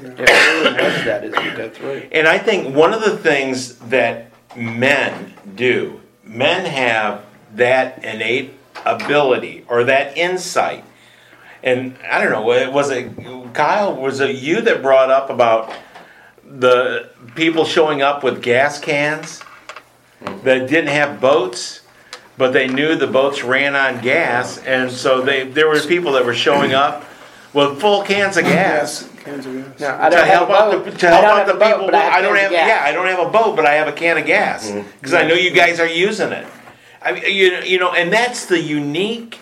[0.00, 2.08] it really was that as we go through.
[2.12, 8.54] And I think one of the things that men do, men have that innate
[8.86, 10.84] ability or that insight.
[11.62, 13.94] And I don't know, was it Kyle?
[13.94, 15.72] Was it you that brought up about
[16.58, 19.42] the people showing up with gas cans
[20.20, 21.80] that didn't have boats,
[22.36, 26.24] but they knew the boats ran on gas, and so they there were people that
[26.24, 27.04] were showing up
[27.52, 29.80] with full cans of gas Cans of gas.
[29.80, 31.58] No, I to don't have help a out the to help don't out the a
[31.58, 31.94] boat, people.
[31.94, 34.26] I don't have yeah, I don't have a boat, but I have a can of
[34.26, 34.88] gas mm-hmm.
[34.98, 36.46] because I know you guys are using it.
[37.00, 39.38] I mean, you you know, and that's the unique.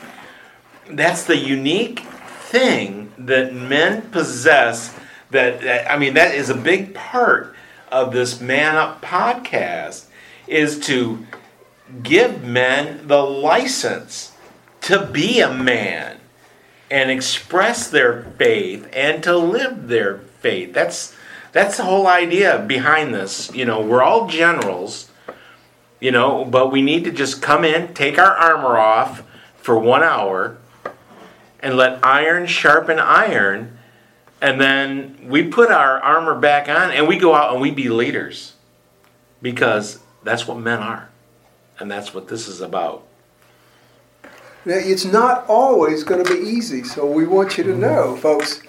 [0.90, 4.94] That's the unique thing that men possess.
[5.30, 7.54] That, that I mean, that is a big part
[7.90, 10.06] of this Man Up podcast
[10.46, 11.26] is to
[12.02, 14.32] give men the license
[14.82, 16.18] to be a man
[16.90, 20.72] and express their faith and to live their faith.
[20.72, 21.14] That's
[21.52, 23.52] that's the whole idea behind this.
[23.54, 25.10] You know, we're all generals,
[26.00, 29.24] you know, but we need to just come in, take our armor off
[29.56, 30.56] for 1 hour
[31.60, 33.78] and let iron sharpen iron
[34.40, 37.88] and then we put our armor back on and we go out and we be
[37.88, 38.54] leaders
[39.42, 41.08] because that's what men are.
[41.78, 43.06] And that's what this is about.
[44.66, 47.80] Now, it's not always going to be easy, so we want you to mm-hmm.
[47.80, 48.62] know, folks.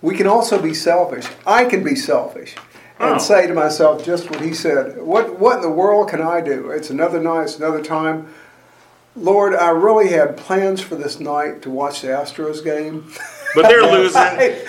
[0.00, 1.26] We can also be selfish.
[1.46, 2.54] I can be selfish
[2.98, 3.18] and Oh.
[3.18, 5.00] say to myself just what he said.
[5.02, 6.70] What what in the world can I do?
[6.70, 8.28] It's another night, it's another time.
[9.14, 13.10] Lord, I really had plans for this night to watch the Astros game.
[13.54, 14.22] But they're losing.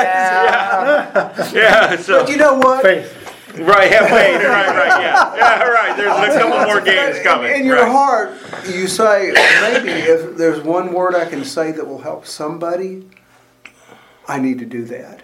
[0.00, 1.50] Yeah.
[1.52, 2.82] Yeah, so But you know what?
[2.82, 3.16] Faith.
[3.58, 4.36] right, have faith.
[4.36, 5.96] Right, right, yeah, yeah, right.
[5.96, 7.52] There's a couple more games In- coming.
[7.60, 7.90] In, your right.
[7.90, 8.34] heart,
[8.68, 13.08] you say, maybe if there's one word I can say that will help somebody,
[14.28, 15.22] I need to do that.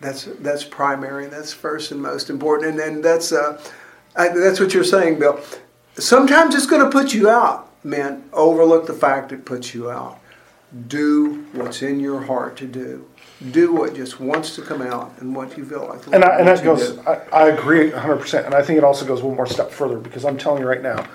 [0.00, 1.26] That's that's primary.
[1.28, 2.70] That's first and most important.
[2.70, 3.60] And then that's uh,
[4.16, 5.38] I, that's what you're saying, Bill.
[5.94, 8.24] Sometimes it's going to put you out, man.
[8.32, 10.18] Overlook the fact it puts you out.
[10.88, 13.06] Do what's in your heart to do.
[13.50, 16.06] Do what just wants to come out and what you feel like.
[16.06, 16.98] And, I, and that goes.
[17.00, 18.46] I, I agree 100%.
[18.46, 20.82] And I think it also goes one more step further because I'm telling you right
[20.82, 21.06] now,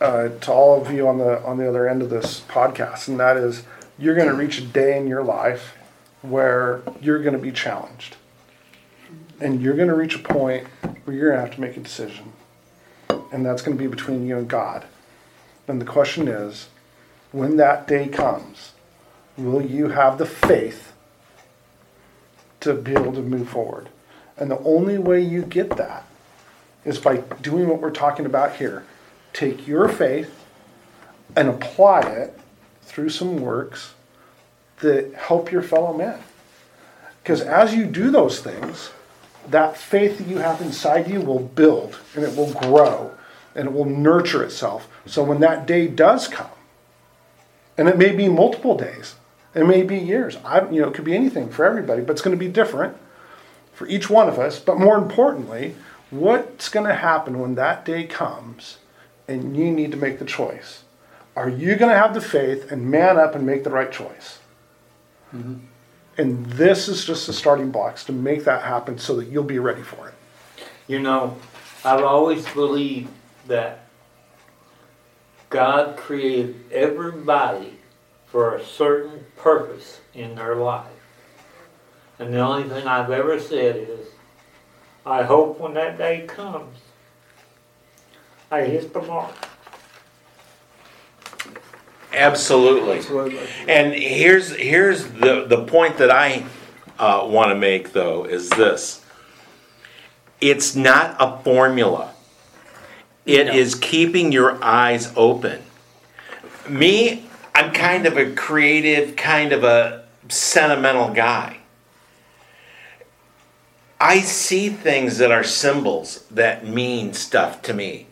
[0.00, 3.18] uh, to all of you on the, on the other end of this podcast, and
[3.20, 3.64] that is
[3.98, 5.76] you're going to reach a day in your life
[6.22, 8.16] where you're going to be challenged.
[9.40, 10.66] And you're going to reach a point
[11.04, 12.32] where you're going to have to make a decision.
[13.08, 14.84] And that's going to be between you and God.
[15.68, 16.68] And the question is,
[17.34, 18.74] when that day comes,
[19.36, 20.92] will you have the faith
[22.60, 23.88] to be able to move forward.
[24.36, 26.06] And the only way you get that
[26.84, 28.84] is by doing what we're talking about here.
[29.32, 30.32] Take your faith
[31.34, 32.38] and apply it
[32.82, 33.94] through some works
[34.78, 36.20] that help your fellow men.
[37.22, 38.90] Because as you do those things,
[39.48, 43.12] that faith that you have inside you will build and it will grow
[43.56, 44.88] and it will nurture itself.
[45.04, 46.48] So when that day does come,
[47.76, 49.16] and it may be multiple days,
[49.54, 50.36] it may be years.
[50.44, 52.96] I, you know, it could be anything for everybody, but it's going to be different
[53.72, 54.58] for each one of us.
[54.58, 55.76] But more importantly,
[56.10, 58.78] what's going to happen when that day comes
[59.28, 60.84] and you need to make the choice?
[61.36, 64.38] Are you going to have the faith and man up and make the right choice?
[65.34, 65.56] Mm-hmm.
[66.16, 69.58] And this is just the starting blocks to make that happen so that you'll be
[69.58, 70.14] ready for it.
[70.86, 71.36] You know,
[71.84, 73.08] I've always believed
[73.48, 73.83] that
[75.54, 77.74] God created everybody
[78.26, 80.90] for a certain purpose in their life.
[82.18, 84.08] And the only thing I've ever said is,
[85.06, 86.78] I hope when that day comes,
[88.50, 89.32] I hit the mark.
[92.12, 92.98] Absolutely.
[92.98, 93.46] Absolutely.
[93.68, 96.44] And here's here's the the point that I
[96.98, 99.04] uh, want to make though is this:
[100.40, 102.13] it's not a formula.
[103.26, 105.62] It is keeping your eyes open.
[106.68, 111.58] Me, I'm kind of a creative, kind of a sentimental guy.
[114.00, 118.06] I see things that are symbols that mean stuff to me,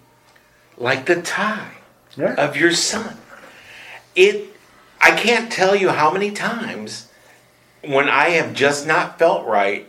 [0.79, 1.73] like the tie
[2.17, 2.35] Yeah.
[2.35, 3.17] of your son
[4.15, 4.55] it
[5.01, 7.09] i can't tell you how many times
[7.83, 9.89] when i have just not felt right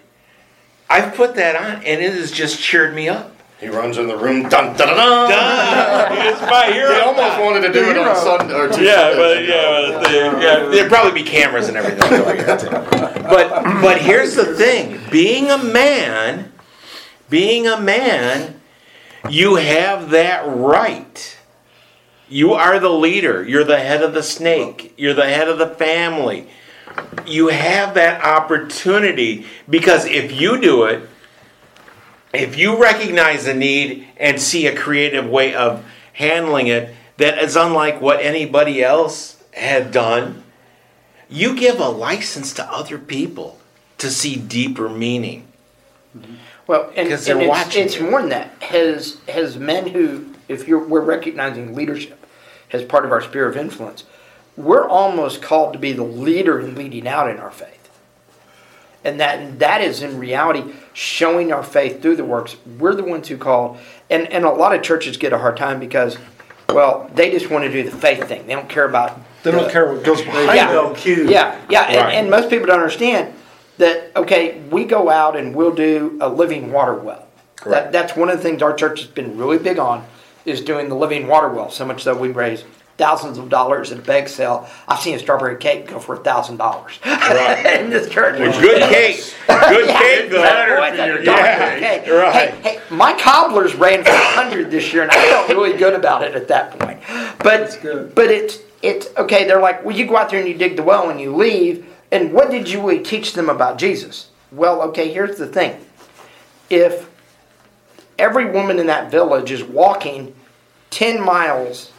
[0.89, 3.32] i've put that on and it has just cheered me up
[3.63, 6.27] He runs in the room, dun dun dun dun.
[6.27, 9.45] it's my hero He almost wanted to do it on Sunday or two yeah, but
[9.45, 9.99] yeah, ago.
[10.01, 12.25] but the, yeah, there'd probably be cameras and everything.
[12.25, 12.69] like that, too.
[13.23, 16.51] but but here's the thing: being a man,
[17.29, 18.59] being a man,
[19.29, 21.37] you have that right.
[22.27, 23.47] You are the leader.
[23.47, 24.93] You're the head of the snake.
[24.97, 26.49] You're the head of the family.
[27.25, 31.07] You have that opportunity because if you do it,
[32.33, 37.55] if you recognize the need and see a creative way of handling it that is
[37.55, 40.43] unlike what anybody else had done,
[41.29, 43.59] you give a license to other people
[43.99, 45.47] to see deeper meaning.
[46.17, 46.35] Mm-hmm.
[46.67, 48.51] Well, and, and they're it's, watching it's more than that.
[48.63, 52.25] Has has men who, if you're we're recognizing leadership
[52.71, 54.05] as part of our sphere of influence,
[54.55, 57.82] we're almost called to be the leader in leading out in our faith,
[59.03, 62.55] and that that is in reality showing our faith through the works.
[62.79, 63.77] We're the ones who called,
[64.09, 66.17] and and a lot of churches get a hard time because,
[66.69, 68.47] well, they just want to do the faith thing.
[68.47, 70.69] They don't care about They don't care what goes behind yeah.
[70.91, 71.29] it.
[71.29, 71.95] Yeah, yeah, Right.
[71.95, 73.33] and, and most people don't understand
[73.77, 74.11] that.
[74.15, 77.27] Okay, we go out and we'll do a living water well.
[77.65, 80.05] That, that's one of the things our church has been really big on,
[80.45, 81.69] is doing the living water well.
[81.69, 82.65] So much so we raise
[82.97, 84.69] thousands of dollars at a bake sale.
[84.87, 88.37] I've seen a strawberry cake go for a thousand dollars in this church.
[88.37, 89.33] Good cake.
[89.47, 90.37] Good Yeah, cake, though.
[90.77, 92.11] boy, it's a Yeah, good cake.
[92.13, 92.53] right.
[92.53, 96.23] Hey, hey, my cobblers ran for hundred this year, and I felt really good about
[96.23, 96.99] it at that point.
[97.39, 98.13] But good.
[98.15, 99.45] but it's it's okay.
[99.45, 101.85] They're like, well, you go out there and you dig the well and you leave.
[102.11, 104.29] And what did you really teach them about Jesus?
[104.51, 105.83] Well, okay, here's the thing.
[106.69, 107.09] If
[108.19, 110.35] every woman in that village is walking
[110.91, 111.91] ten miles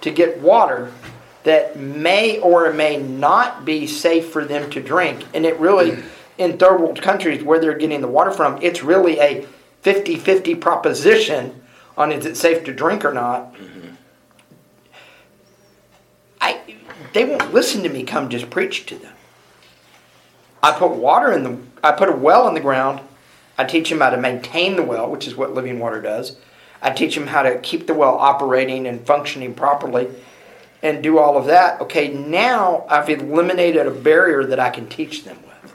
[0.00, 0.92] to get water
[1.44, 5.24] that may or may not be safe for them to drink.
[5.34, 6.04] And it really, mm.
[6.36, 9.46] in third world countries where they're getting the water from, it's really a
[9.82, 11.60] 50 50 proposition
[11.96, 13.54] on is it safe to drink or not.
[13.54, 13.88] Mm-hmm.
[16.40, 16.60] I,
[17.12, 19.14] they won't listen to me come just preach to them.
[20.62, 23.00] I put water in the, I put a well in the ground.
[23.56, 26.36] I teach them how to maintain the well, which is what living water does.
[26.80, 30.08] I teach them how to keep the well operating and functioning properly
[30.82, 31.80] and do all of that.
[31.82, 35.72] Okay, now I've eliminated a barrier that I can teach them with,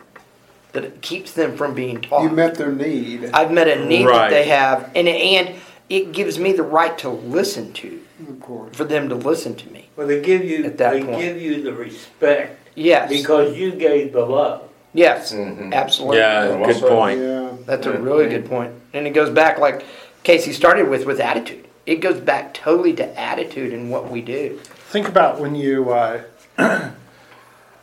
[0.71, 2.23] that it keeps them from being taught.
[2.23, 3.25] You met their need.
[3.33, 4.29] I've met a need Right.
[4.29, 5.55] that they have, and, and
[5.89, 8.75] it gives me the right to listen to, Of course.
[8.75, 9.89] for them to listen to me.
[9.97, 11.19] Well, they give you, At that they point.
[11.19, 13.09] give you the respect Yes.
[13.09, 14.63] because you gave the love.
[14.93, 15.73] yes, Mhm.
[15.73, 16.19] absolutely.
[16.19, 17.19] Yeah, good point.
[17.19, 17.49] Yeah.
[17.65, 18.71] That's a really good point.
[18.93, 19.83] And it goes back, like
[20.23, 21.67] Casey started with, with attitude.
[21.85, 24.59] It goes back totally to attitude and what we do.
[24.63, 26.23] Think about when you uh,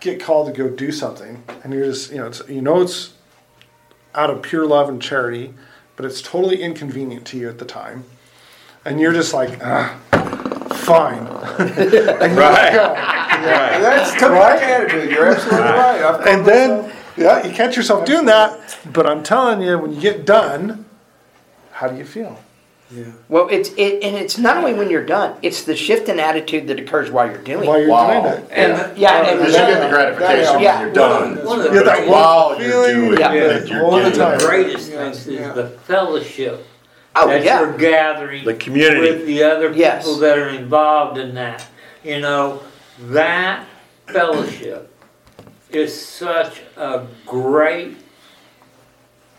[0.01, 3.12] get called to go do something, and you're just, you know, it's, you know, it's
[4.14, 5.53] out of pure love and charity,
[5.97, 8.05] but it's totally inconvenient to you at the time,
[8.86, 9.99] and you're just like, ah,
[10.72, 11.26] fine.
[13.41, 13.80] Right.
[13.80, 15.11] That's kind of like attitude.
[15.11, 16.03] You're absolutely right.
[16.03, 20.01] I've And then, Yeah, you catch yourself doing that, but I'm telling you, when you
[20.01, 20.84] get done,
[21.81, 22.39] how do you feel?
[22.91, 23.05] Yeah.
[23.31, 26.66] Well, it's it, and it's not only when you're done; it's the shift in attitude
[26.68, 27.66] that occurs while you're doing.
[27.66, 27.81] While it.
[27.83, 28.20] you're Wow.
[28.22, 28.49] doing it.
[28.51, 30.74] And yeah, and Because you get the gratification Yeah.
[30.74, 31.45] when you're done.
[31.47, 33.33] One of Yeah, the, that While you're feeling- doing Yeah.
[33.33, 34.39] it, you're All the time.
[34.41, 35.49] greatest Yeah, things yeah.
[35.49, 36.66] is the fellowship
[37.16, 39.01] oh that yeah, you're gathering The community.
[39.01, 40.03] with the other Yes.
[40.05, 41.64] people that are involved in that.
[42.05, 42.61] You know,
[42.99, 43.64] that
[44.09, 44.93] fellowship
[45.70, 47.97] is such a great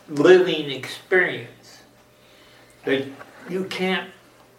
[0.09, 1.49] living experience
[2.85, 3.05] that
[3.49, 4.09] you can't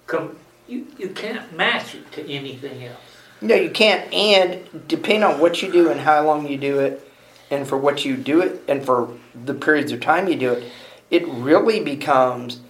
[0.07, 0.37] com-
[0.68, 3.01] you, you can't match it to anything else.
[3.41, 4.12] no, you can't.
[4.12, 7.09] And depending on what you do and how long you do it,
[7.51, 9.12] and for what you do it, and for
[9.45, 10.73] the periods of time you do it,
[11.11, 12.61] it really becomes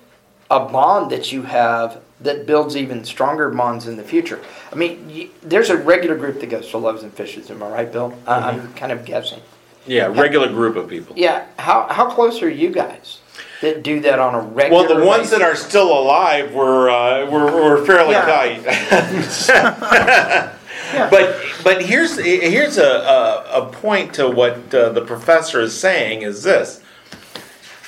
[0.51, 4.41] a bond that you have that builds even stronger bonds in the future.
[4.71, 7.51] I mean, y there's a regular group that goes to Loaves and Fishes.
[7.51, 8.13] Am I right, Bill?
[8.27, 8.75] I, I'm mm-hmm.
[8.75, 9.41] kind of guessing.
[9.87, 11.17] Yeah, regular group of people.
[11.19, 11.47] Yeah.
[11.59, 13.19] How how close are you guys
[13.63, 14.85] that do that on a regular?
[14.87, 18.27] Well, the ones that are still alive were uh, were, were fairly Yeah.
[18.27, 18.63] tight.
[20.93, 26.21] But but here's here's a, a, a point to what uh, the professor is saying
[26.21, 26.83] is this.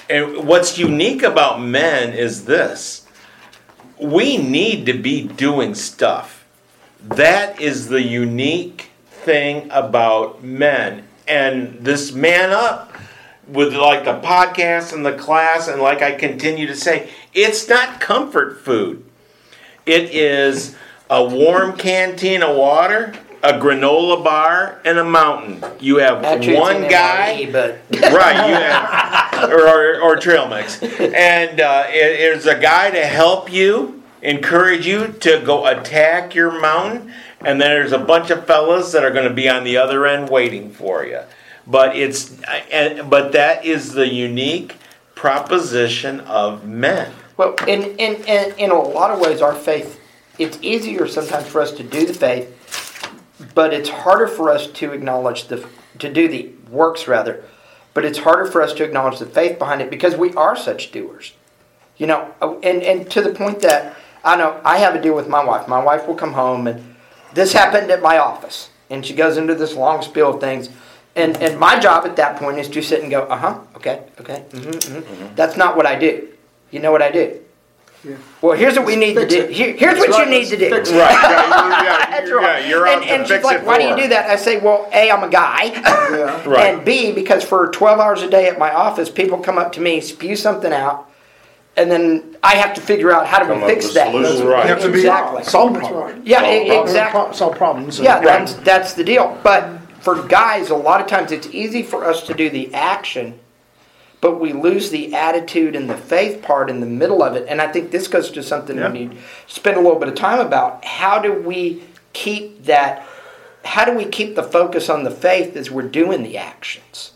[0.08, 3.06] And what's unique about men is this.
[4.00, 6.46] We need to be doing stuff.
[7.02, 11.04] That is the unique thing about men.
[11.28, 12.93] And this man up
[13.48, 18.00] with like the podcast and the class, and like I continue to say, it's not
[18.00, 19.04] comfort food.
[19.86, 20.76] It is
[21.10, 25.62] a warm canteen of water, a granola bar, and a mountain.
[25.78, 27.78] You have Actually, it's one guy MRE, but
[28.12, 33.04] right you have, or, or, or trail mix and uh, it, there's a guy to
[33.04, 38.46] help you encourage you to go attack your mountain and then there's a bunch of
[38.46, 41.20] fellas that are going to be on the other end waiting for you
[41.66, 42.30] but it's
[43.08, 44.76] but that is the unique
[45.14, 50.00] proposition of men well, in, in in in a lot of ways, our faith.
[50.38, 52.50] It's easier sometimes for us to do the faith,
[53.54, 55.66] but it's harder for us to acknowledge the
[55.98, 57.44] to do the works rather.
[57.92, 60.90] But it's harder for us to acknowledge the faith behind it because we are such
[60.92, 61.32] doers.
[61.96, 65.14] You know, uh, and and to the point that I know I have a deal
[65.14, 65.66] with my wife.
[65.68, 66.94] My wife will come home and
[67.34, 70.68] this happened at my office, and she goes into this long spiel of things.
[71.16, 74.02] And, and my job at that point is to sit and go, uh huh, okay,
[74.20, 75.34] okay, mm-hmm, mm-hmm.
[75.36, 76.28] That's not what I do.
[76.72, 77.40] You know what I do?
[78.02, 78.16] Yeah.
[78.42, 79.46] Well, here's what we need to do.
[79.46, 80.70] Here, here's That's what right, you need to do.
[80.70, 82.62] right yeah, That's yeah, right.
[82.62, 84.28] yeah, you're out and, to and fix she's like, why do you do that?
[84.28, 85.64] I say, well, A, I'm a guy.
[85.64, 86.42] Yeah.
[86.46, 86.74] Right.
[86.74, 89.80] And B, because for 12 hours a day at my office, people come up to
[89.80, 91.08] me, spew something out,
[91.76, 94.10] and then I have to figure out how do Come we up fix with that.
[94.10, 94.42] solutions.
[94.42, 94.64] Right.
[94.64, 95.44] You have to be Exactly.
[95.44, 96.26] solve That's problems.
[96.28, 96.90] Yeah, Solve problems.
[96.90, 97.34] exactly.
[97.36, 98.00] Solve problems.
[98.00, 98.24] Yeah, Right.
[98.24, 99.38] that's, that's the deal.
[99.42, 99.70] But
[100.04, 103.38] for guys, a lot of times it's easy for us to do the action,
[104.20, 107.46] but we lose the attitude and the faith part in the middle of it.
[107.48, 108.90] And I think this goes to something Yeah.
[108.92, 110.84] we need to spend a little bit of time about.
[110.84, 111.82] How do we
[112.12, 113.04] keep that?
[113.64, 117.12] How do we keep the focus on the faith as we're doing the actions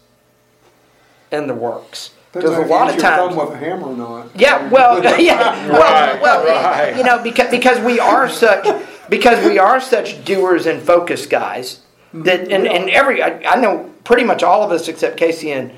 [1.30, 2.10] and the works?
[2.32, 4.28] Because a lot of you use your times, thumb with a hammer or not.
[4.34, 6.96] yeah, well, yeah, well, Right, well, right.
[6.96, 8.66] you know, because because we are such
[9.08, 11.80] because we are such doers and focus guys
[12.24, 15.72] that and, and every I, I know pretty much all of us except Casey and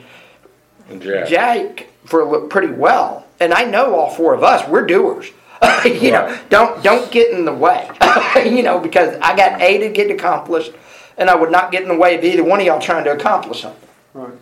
[0.98, 1.28] Jack.
[1.28, 5.30] Jake for pretty well, and I know all four of us we're doers.
[5.84, 7.90] you know, don't don't get in the way.
[8.44, 10.72] you know, because I got A to get accomplished,
[11.18, 13.12] and I would not get in the way of either one of y'all trying to
[13.12, 13.88] accomplish something.
[14.14, 14.32] Right.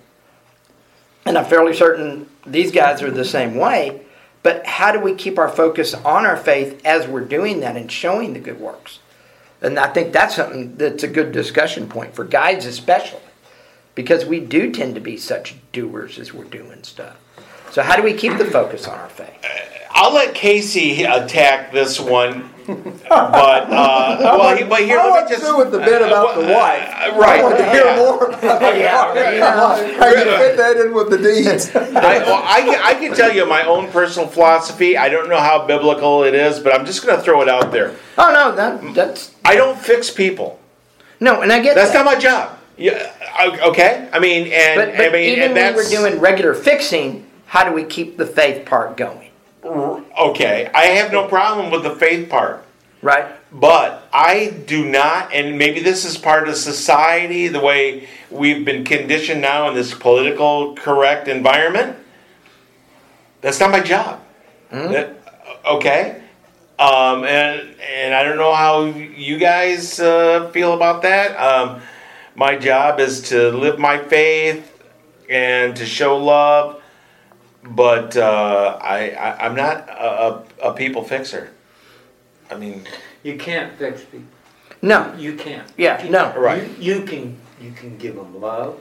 [1.27, 4.03] And I'm fairly certain these guys are the same way.
[4.43, 7.91] But how do we keep our focus on our faith as we're doing that and
[7.91, 9.01] showing the good works?
[9.61, 13.21] And I think that's something that's a good discussion point for guys, especially,
[13.95, 17.17] because we do tend to be such doers as we're doing stuff.
[17.73, 19.45] So, how do we keep the focus on our faith?
[19.91, 25.25] I'll let Casey attack this one, but uh, well, he, but here I let want
[25.31, 26.89] me to just do with the bit about the wife.
[26.89, 27.41] Uh, right.
[27.41, 29.97] I want to hear more about the Yeah, wife.
[29.97, 31.75] How you fit that in with the deeds.
[31.75, 34.97] I, well, I, can- I can tell you my own personal philosophy.
[34.97, 37.73] I don't know how biblical it is, but I'm just going to throw it out
[37.73, 37.95] there.
[38.19, 40.61] Oh no, that that's I don't fix people.
[41.21, 42.05] no, and I get That's that.
[42.05, 42.59] not my job.
[42.77, 43.13] Yeah.
[43.65, 44.09] Okay.
[44.13, 47.27] I mean, and but, but I mean, even and when that's we're doing regular fixing,
[47.47, 49.28] how do we keep the faith part going?
[50.19, 50.71] Okay.
[50.75, 52.65] I have no problem with the faith part.
[53.01, 53.27] Right?
[53.53, 58.85] But I do not, and maybe this is part of society, the way we've been
[58.85, 61.97] conditioned now in this political correct environment.
[63.41, 64.21] That's not my job.
[64.93, 65.15] That-
[65.65, 66.23] okay?
[66.79, 71.37] Um, and, and I don't know how you guys uh, feel about that.
[71.37, 71.81] Um,
[72.35, 74.81] my job is to live my faith
[75.29, 76.78] and to show love,
[77.71, 81.51] but uh, I, I I'm not a, a, a people fixer.
[82.51, 82.87] I mean,
[83.23, 84.27] You can't fix people.
[84.81, 85.13] No.
[85.17, 85.69] You can't.
[85.77, 86.35] Yeah, You- no.
[86.37, 86.69] Right.
[86.79, 88.81] You, you can you can give them love.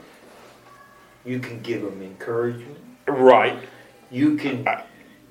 [1.24, 2.78] You can give them encouragement.
[3.06, 3.58] right,
[4.10, 4.66] You can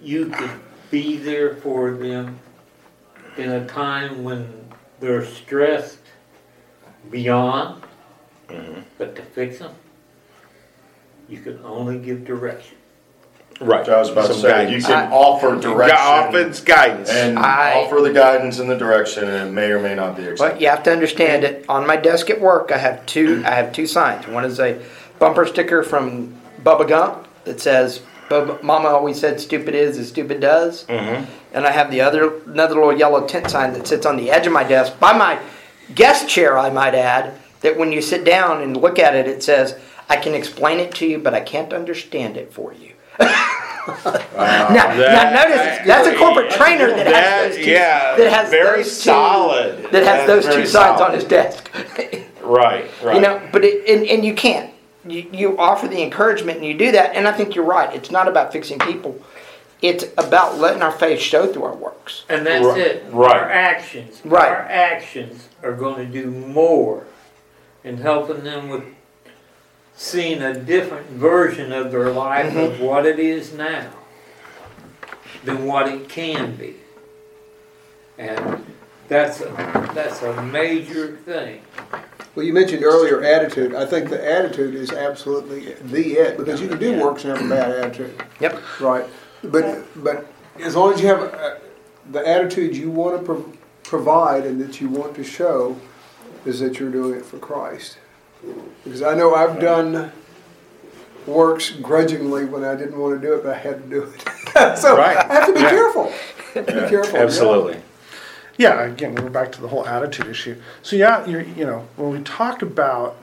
[0.01, 0.59] you can
[0.91, 2.39] be there for them
[3.37, 4.67] in a time when
[4.99, 5.99] they're stressed
[7.09, 7.83] beyond.
[8.97, 9.73] But to fix them,
[11.27, 12.76] you can only give direction.
[13.59, 13.87] Right.
[13.87, 14.85] I was about to Some say, you guidance.
[14.87, 15.97] can offer direction.
[15.99, 17.09] Offense guidance.
[17.09, 20.23] And I- offer the guidance and the direction, and it may or may not be
[20.27, 20.53] accepted.
[20.55, 21.65] But you have to understand it.
[21.69, 23.41] On my desk at work, I have two.
[23.45, 24.27] I have two signs.
[24.27, 24.79] One is a
[25.19, 30.39] bumper sticker from Bubba Gump that says, "Bubba, "Mama always said stupid is as stupid
[30.39, 31.23] does," Mm-hmm.
[31.53, 34.45] and I have the other another little yellow tent sign that sits on the edge
[34.47, 35.39] of my desk by my
[35.95, 36.57] guest chair.
[36.57, 39.75] I might add that when you sit down and look at it, it says,
[40.09, 43.27] "I can explain it to you, but I can't understand it for you." Now,
[44.35, 48.49] now That- notice that's a corporate trainer that, That- has those two, yeah, that has
[48.49, 49.83] very those two, solid.
[49.91, 51.69] that has That's those very two signs on his desk.
[52.41, 53.15] Right, right.
[53.15, 54.71] You know, but it, and, and you can't.
[55.07, 57.93] You, you offer the encouragement and you do that, and I think you're right.
[57.95, 59.17] It's not about fixing people.
[59.81, 62.25] It's about letting our faith show through our works.
[62.29, 63.05] And that's Right, it.
[63.11, 63.37] right.
[63.37, 64.21] Our actions.
[64.25, 64.49] Right.
[64.49, 67.05] Our actions are going to do more
[67.85, 68.83] in helping them with
[69.97, 72.57] seeing a different version of their life Mm-hmm.
[72.75, 73.89] of what it is now
[75.43, 76.75] than what it can be.
[78.17, 78.63] And
[79.07, 79.45] that's a,
[79.93, 81.61] that's a major thing.
[82.35, 83.73] Well, you mentioned earlier attitude.
[83.73, 87.45] I think the attitude is absolutely the it because you can do works and have
[87.45, 88.61] a bad attitude, Yep.
[88.79, 89.05] right?
[89.43, 90.27] But but
[90.59, 91.55] as long as you have uh,
[92.11, 95.75] the attitude you want to pro- provide and that you want to show,
[96.45, 97.97] is that you're doing it for Christ.
[98.83, 100.11] Because I know I've done
[101.25, 104.77] works grudgingly when I didn't want to do it, but I had to do it.
[104.77, 105.17] so Right.
[105.17, 105.69] I have to be Yeah.
[105.69, 106.11] careful.
[106.53, 107.17] Have to be careful.
[107.19, 107.77] Absolutely.
[108.57, 110.55] Yeah, again, we're back to the whole attitude issue.
[110.81, 113.17] So yeah, you're, you know, when we talk about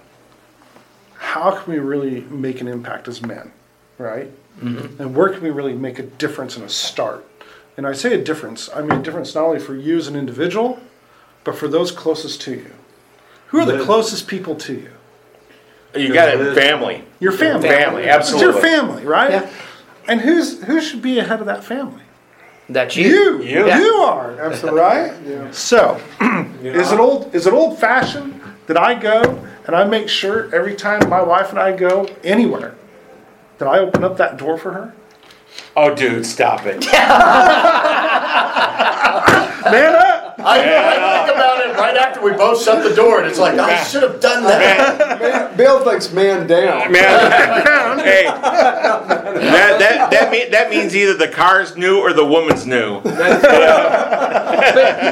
[1.16, 3.50] how can we really make an impact as men,
[3.98, 4.30] right?
[4.62, 5.00] Mm-hmm.
[5.02, 7.26] And where can we really make a difference and a start?
[7.76, 10.14] And I say a difference, I mean a difference not only for you as an
[10.14, 10.78] individual,
[11.42, 12.70] but for those closest to you.
[13.48, 13.86] Who are the Live.
[13.86, 14.90] closest people to you?
[15.96, 17.04] You got it, family.
[17.20, 17.68] Your family.
[17.68, 18.48] Family, absolutely.
[18.48, 19.30] It's your family, right?
[19.30, 19.50] Yeah.
[20.08, 22.02] And who's who should be ahead of that family?
[22.68, 23.42] That's you.
[23.42, 23.42] You.
[23.42, 23.74] You.
[23.74, 24.38] You are.
[24.40, 24.80] Absolutely.
[24.80, 25.12] Right?
[25.26, 25.50] Yeah.
[25.50, 26.00] So,
[26.62, 27.34] is it old?
[27.34, 31.50] Is it old fashioned that I go and I make sure every time my wife
[31.50, 32.74] and I go anywhere
[33.58, 34.94] that I open up that door for her?
[35.76, 36.80] Oh, dude, stop it.
[39.70, 40.13] Man up!
[40.38, 43.58] I, I think about it right after we both shut the door, and it's like,
[43.58, 45.20] I should have done that.
[45.20, 46.92] Man, Bill thinks man down.
[46.92, 47.02] Man,
[47.64, 47.98] down.
[48.00, 53.00] hey, that that that, mean, that means either the car's new or the woman's new.
[53.02, 53.42] But,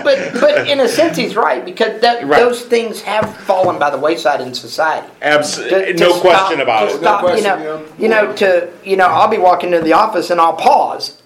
[0.04, 2.40] but but in a sense, he's right because that, Right.
[2.40, 5.06] those things have fallen by the wayside in society.
[5.20, 6.98] Abs- To- to no stop- question about it.
[6.98, 8.02] stop, question, you know, yeah.
[8.02, 11.18] you know, to you know, I'll be walking into the office and I'll pause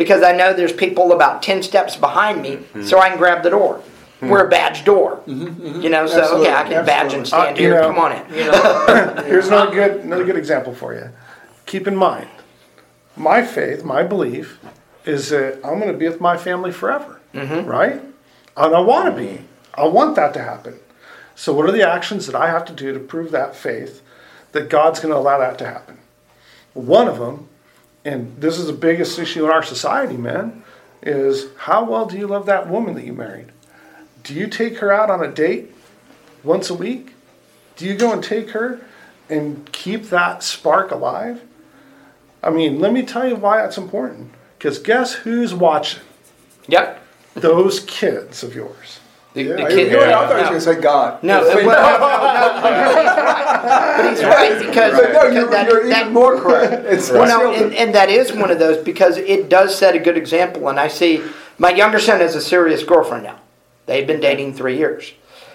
[0.00, 2.84] because I know there's people about ten steps behind me, Hmm.
[2.84, 3.80] so I can grab the door.
[4.22, 6.06] We're a badge door, you know.
[6.06, 7.74] So Absolutely, okay, I can badge and stand Uh, here.
[7.80, 8.22] know- Come on in.
[8.34, 11.06] You know, Here's another good another good example for you.
[11.66, 12.28] Keep in mind,
[13.16, 14.58] my faith, my belief,
[15.04, 18.00] is that I'm going to be with my family forever, right?
[18.56, 19.44] And I want to be.
[19.74, 20.74] I want that to happen.
[21.34, 24.02] So, what are the actions that I have to do to prove that faith
[24.52, 25.96] that God's going to allow that to happen?
[26.74, 27.48] One of them,
[28.04, 30.64] and this is the biggest issue in our society, man,
[31.02, 33.48] is how well do you love that woman that you married?
[34.22, 35.74] Do you take her out on a date
[36.42, 37.14] once a week?
[37.76, 38.80] Do you go and take her
[39.28, 41.42] and keep that spark alive?
[42.42, 44.32] I mean, let me tell you why that's important.
[44.58, 46.02] Because guess who's watching?
[46.68, 47.02] Yep.
[47.34, 48.99] Those kids of yours.
[49.32, 50.00] The, Yeah, the you kid- know?
[50.00, 51.22] I thought he was going to say God.
[51.22, 53.96] No, well, no, no, no, he's right.
[53.96, 56.84] But he's right because, But no, because you're, that, you're that, even more correct.
[56.86, 59.94] It's Well, still no, and, and that is one of those because it does set
[59.94, 60.68] a good example.
[60.68, 61.22] And I see
[61.58, 63.38] my younger son has a serious girlfriend now.
[63.86, 65.12] They've been dating three years.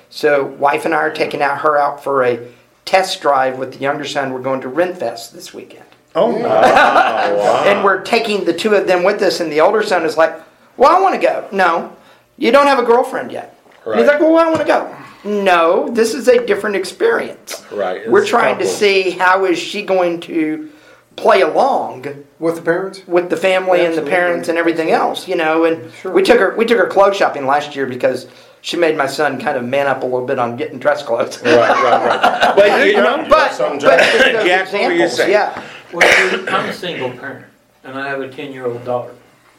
[0.10, 2.48] So, wife and I are taking out her out for a
[2.86, 4.32] test drive with the younger son.
[4.32, 5.84] We're going to Renfest this weekend,
[6.16, 7.64] Oh, oh no.
[7.66, 9.40] and we're taking the two of them with us.
[9.42, 10.34] And the older son is like,
[10.78, 11.96] "Well, I want to go." No,
[12.38, 13.55] you don't have a girlfriend yet.
[13.86, 17.64] And He's like, "Well, I want to go." No, this is a different experience.
[17.72, 20.70] Right, We're trying to see how is she going to
[21.16, 22.06] play along
[22.40, 23.02] with the parents?
[23.08, 25.66] with the family and the parents and everything else, you know.
[25.66, 26.12] And Sure.
[26.12, 28.28] we took her we took her clothes shopping last year because
[28.62, 31.42] she made my son kind of man up a little bit on getting dress clothes.
[31.42, 32.54] Right, right, right.
[32.56, 34.14] But you know, but, Something, but Jack?
[34.14, 35.32] just those Jack, what were you examples, saying?
[35.32, 35.64] yeah.
[35.94, 37.46] Well, see, I'm a single parent,
[37.84, 39.14] and I have a ten-year-old daughter,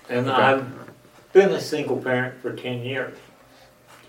[0.09, 0.67] and I've
[1.33, 3.17] been a single parent for ten years.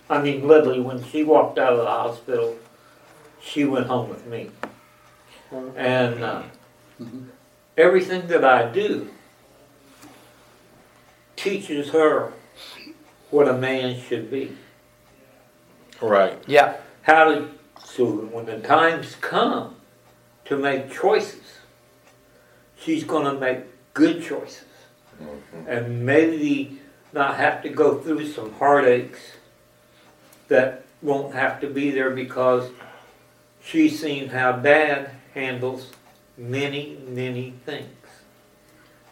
[0.10, 2.56] I mean, literally, when she walked out of the hospital,
[3.42, 4.52] she went home with me,
[5.76, 6.44] and uh,
[7.78, 9.10] everything that I do
[11.36, 12.34] teaches her
[13.30, 14.56] what a man should be.
[16.02, 16.42] right.
[16.48, 16.78] Yeah.
[17.02, 17.50] How to
[17.84, 19.76] so that when the times come
[20.46, 21.60] to make choices,
[22.80, 23.60] she's going to make
[23.94, 24.66] good choices,
[25.68, 26.80] and maybe
[27.14, 29.37] not have to go through some heartaches
[30.48, 32.70] that won't have to be there because
[33.64, 35.92] she's seen how dad handles
[36.38, 37.88] many, many things,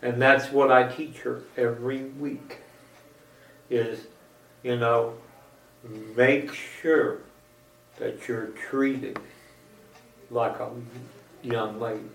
[0.01, 2.57] and that's what I teach her every week.
[3.69, 4.05] Is
[4.65, 5.13] you know,
[6.15, 7.19] make sure
[7.99, 9.19] that you're treated
[10.31, 10.71] like a
[11.43, 12.09] young lady.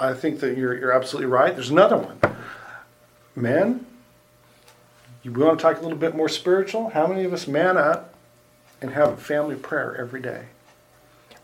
[0.00, 1.54] I think that you're, you're absolutely right.
[1.54, 2.18] There's another one.
[3.36, 3.86] Men,
[5.32, 6.90] you want to talk a little bit more spiritual?
[6.90, 8.14] How many of us man up
[8.80, 10.44] and have a family prayer every day?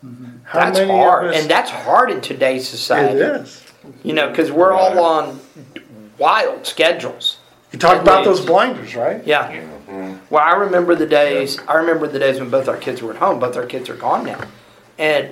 [0.05, 0.25] Mm-hmm.
[0.43, 1.25] How That's many of hard.
[1.27, 3.19] us- And that's hard in today's society.
[3.19, 3.63] it is.
[4.03, 5.39] You know, because we're all on
[6.17, 7.37] wild schedules.
[7.71, 9.25] You talk about those blinders, right?
[9.25, 9.51] Yeah.
[9.51, 10.15] Mm-hmm.
[10.29, 11.59] Well, I remember the days.
[11.67, 13.39] I remember the days when both our kids were at home.
[13.39, 14.39] Both our kids are gone now,
[14.97, 15.31] and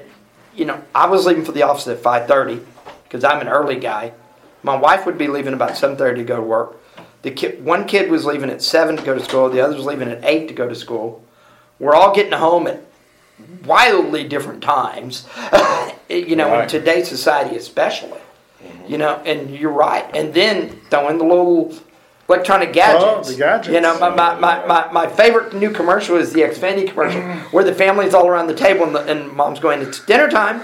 [0.55, 2.61] you know, I was leaving for the office at five thirty
[3.05, 4.13] because I'm an early guy.
[4.61, 6.77] My wife would be leaving about seven thirty to go to work.
[7.23, 9.49] The kid, one kid was leaving at seven to go to school.
[9.49, 11.23] The other was leaving at eight to go to school.
[11.79, 12.81] We're all getting home at
[13.65, 15.25] wildly different times.
[16.09, 18.19] you know, in today's society, especially.
[18.61, 18.91] Mm-hmm.
[18.91, 20.05] You know, and you're right.
[20.13, 21.73] And then throwing the little
[22.27, 23.29] electronic gadgets.
[23.29, 23.73] Oh, the gadgets.
[23.73, 27.39] You know, my, my, my, my, my favorite new commercial is the Xfinity commercial mm.
[27.53, 30.61] where the family's all around the table and, the, and mom's going, It's dinner time.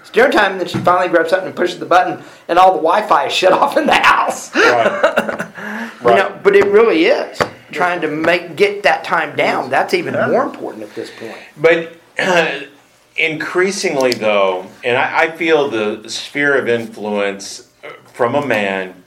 [0.00, 0.52] It's dinner time.
[0.52, 3.26] And then she finally grabs something and pushes the button, and all the Wi Fi
[3.26, 4.54] is shut off in the house.
[4.54, 5.52] Right.
[6.00, 7.38] You know, but it really is
[7.72, 9.70] trying to make get that time down.
[9.70, 11.36] That's even more important at this point.
[11.56, 12.60] But uh,
[13.16, 19.04] increasingly, though, and I, I feel the sphere of influence uh, from a man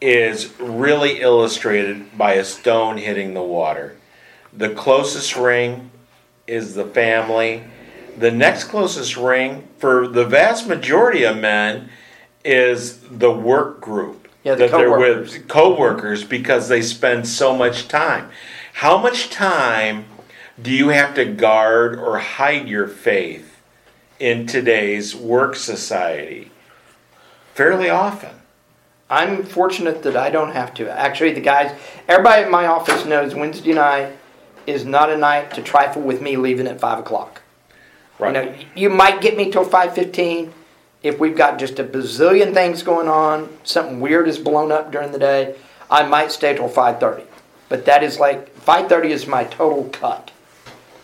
[0.00, 3.96] is really illustrated by a stone hitting the water.
[4.52, 5.90] The closest ring
[6.46, 7.62] is the family.
[8.18, 11.88] The next closest ring for the vast majority of men
[12.44, 17.88] is the work group Yeah, the that they're with co-workers because they spend so much
[17.88, 18.30] time.
[18.74, 20.06] How much time
[20.60, 23.60] do you have to guard or hide your faith
[24.18, 26.50] in today's work society?
[27.54, 28.36] Fairly often.
[29.08, 30.90] I'm fortunate that I don't have to.
[30.90, 31.78] Actually, the guys,
[32.08, 34.16] everybody in my office knows Wednesday night
[34.66, 37.42] is not a night to trifle with me leaving at five o'clock.
[38.20, 40.52] You know, you might get me till five fifteen
[41.02, 43.48] if we've got just a bazillion things going on.
[43.64, 45.56] Something weird is blown up during the day.
[45.90, 47.24] I might stay till five thirty,
[47.68, 50.30] but that is like five thirty is my total cut.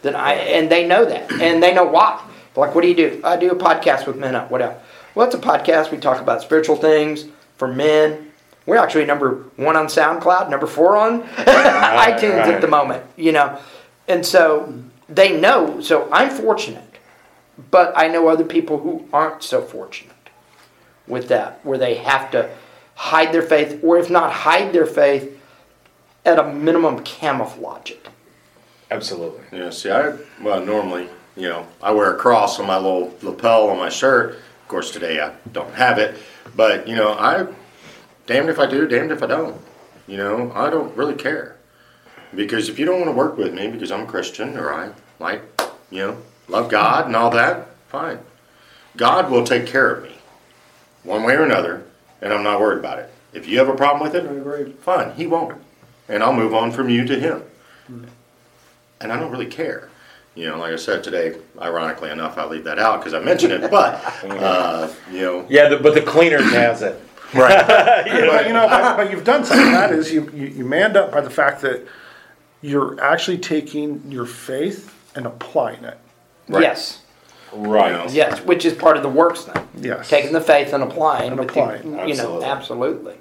[0.03, 2.25] That I and they know that and they know why.
[2.57, 3.21] Like, what do you do?
[3.23, 4.51] I do a podcast with Men Up.
[4.51, 4.83] What else?
[5.15, 5.91] Well, it's a podcast.
[5.91, 7.27] We talk about spiritual things
[7.57, 8.33] for men.
[8.67, 13.05] We're actually number one on SoundCloud, number four on iTunes at the moment.
[13.17, 13.61] You know,
[14.07, 14.73] and so
[15.09, 15.81] they know.
[15.81, 16.85] So I'm fortunate,
[17.71, 20.15] but I know other people who aren't so fortunate
[21.07, 22.51] with that, where they have to
[22.95, 25.41] hide their faith, or if not hide their faith,
[26.25, 28.09] at a minimum camouflage it.
[28.91, 29.59] Absolutely.
[29.59, 33.71] Yeah, see, I, well, normally, you know, I wear a cross on my little lapel
[33.71, 34.33] on my shirt.
[34.35, 36.17] Of course, today I don't have it,
[36.57, 37.47] but, you know, I,
[38.27, 39.61] damned if I do, damned if I don't.
[40.07, 41.57] You know, I don't really care.
[42.35, 44.91] Because if you don't want to work with me because I'm a Christian or I
[45.19, 45.43] like,
[45.91, 46.19] you know,
[46.49, 48.19] love God and all that, fine.
[48.97, 50.15] God will take care of me
[51.05, 51.85] one way or another,
[52.21, 53.11] and I'm not worried about it.
[53.33, 54.73] If you have a problem with I it, agree.
[54.81, 55.61] fine, He won't.
[56.09, 57.43] And I'll move on from you to Him.
[59.01, 59.89] And I don't really care.
[60.35, 63.53] You know, like I said today, ironically enough, I leave that out because I mentioned
[63.53, 63.95] it, but,
[64.25, 67.01] uh, you know, Yeah, the, but the cleaner has it.
[67.35, 67.63] Right.
[67.67, 69.71] But, you know, but, but you've done something.
[69.73, 71.87] That is, you, you, you manned up by the fact that
[72.63, 75.99] you're actually taking your faith and applying it.
[76.49, 76.63] Right.
[76.63, 76.99] Yes,
[77.53, 78.11] Right.
[78.11, 79.69] yes, which is part of the works thing.
[79.81, 80.09] Yes.
[80.09, 81.31] Taking the faith and applying.
[81.33, 82.45] And with the- applying, You know, absolutely.
[82.47, 83.15] absolutely.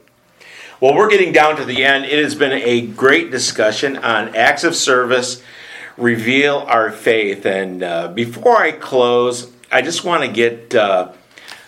[0.80, 2.06] Well, we're getting down to the end.
[2.06, 5.42] It has been a great discussion on acts of service,
[5.98, 7.46] reveal our faith.
[7.46, 11.10] And uh, before I close, I just want to get uh,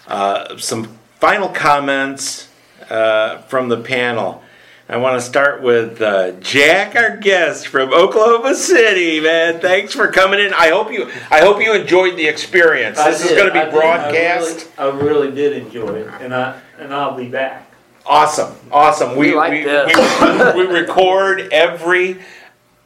[0.08, 2.48] uh, some final comments
[2.90, 4.44] uh, from the panel.
[4.90, 9.20] I want to start with uh, Jack, our guest from Oklahoma City.
[9.20, 10.52] Man, thanks for coming in.
[10.56, 12.98] I hope you, I hope you enjoyed the experience.
[12.98, 14.68] I This is going to be I broadcast.
[14.80, 17.72] I really, I really did enjoy it, and I and I'll be back.
[18.04, 19.16] Awesome, awesome.
[19.16, 20.56] We We like we, this.
[20.56, 22.18] we, we record every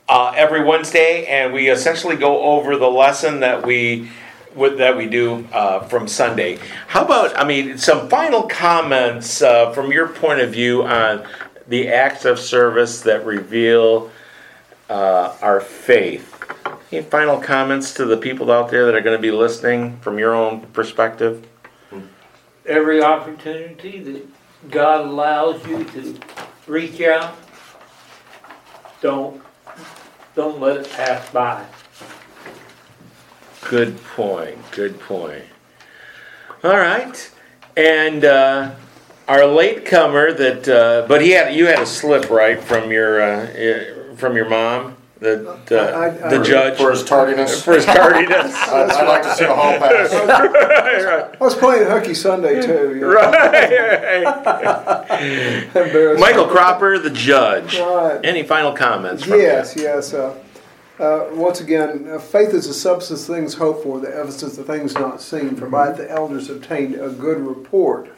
[0.09, 4.09] uh, every Wednesday, and we essentially go over the lesson that we
[4.53, 6.59] with, that we do uh, from Sunday.
[6.87, 11.25] How about I mean some final comments uh, from your point of view on
[11.67, 14.11] the acts of service that reveal
[14.89, 16.29] uh, our faith.
[16.91, 20.19] Any final comments to the people out there that are going to be listening from
[20.19, 21.47] your own perspective?
[22.65, 24.27] Every opportunity that
[24.69, 26.19] God allows you to
[26.67, 27.35] reach out,
[29.01, 29.41] don't
[30.35, 31.65] don't let it pass by.
[33.69, 34.57] Good point.
[34.71, 35.43] Good point.
[36.63, 37.31] All right,
[37.75, 38.71] and uh,
[39.27, 43.47] our latecomer that, uh, but he had you had a slip right from your uh,
[43.55, 47.63] eh, from your mom, the the, I- I- the judge For his tardiness.
[47.63, 48.53] for his tardiness.
[48.55, 50.11] I'd, I'd like to see a hall pass.
[50.13, 52.95] right, I was playing hooky Sunday too.
[52.95, 54.23] You know, right.
[55.75, 56.19] embarrassing.
[56.21, 57.79] Michael Cropper, the judge.
[57.79, 58.19] Right.
[58.23, 59.23] Any final comments?
[59.23, 60.13] From Yes, yes.
[60.13, 60.37] Uh,
[60.99, 64.67] uh, once again, uh, faith is the substance of things hoped for, the evidence of
[64.67, 65.47] things not seen.
[65.47, 68.09] It the elders obtained a good report.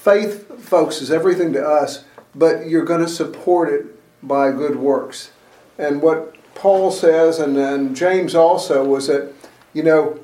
[0.00, 3.84] Faith, folks, is everything to us, but you're going to support it
[4.26, 5.30] by good works.
[5.76, 9.30] And what Paul says, and, and James also, was that,
[9.74, 10.18] you know,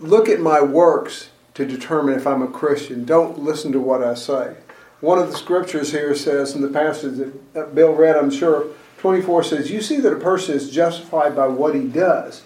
[0.00, 3.04] look at my works to determine if I'm a Christian.
[3.04, 4.56] Don't listen to what I say.
[5.00, 8.66] One of the scriptures here says, in the passage that Bill read, I'm sure,
[8.98, 12.42] 24 says, You see that a person is justified by what he does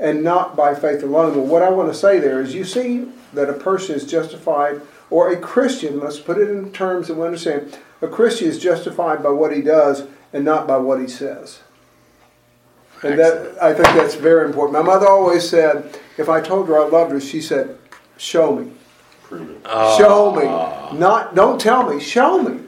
[0.00, 1.36] and not by faith alone.
[1.36, 4.80] Well, what I want to say there is, you see that a person is justified,
[5.10, 9.22] or a Christian, let's put it in terms that we understand, a Christian is justified
[9.22, 11.60] by what he does and not by what he says.
[13.02, 14.72] And that I think that's very important.
[14.78, 17.78] My mother always said, if I told her I loved her, she said,
[18.18, 18.72] "Show me,
[19.96, 22.60] show me, not don't tell me, show me."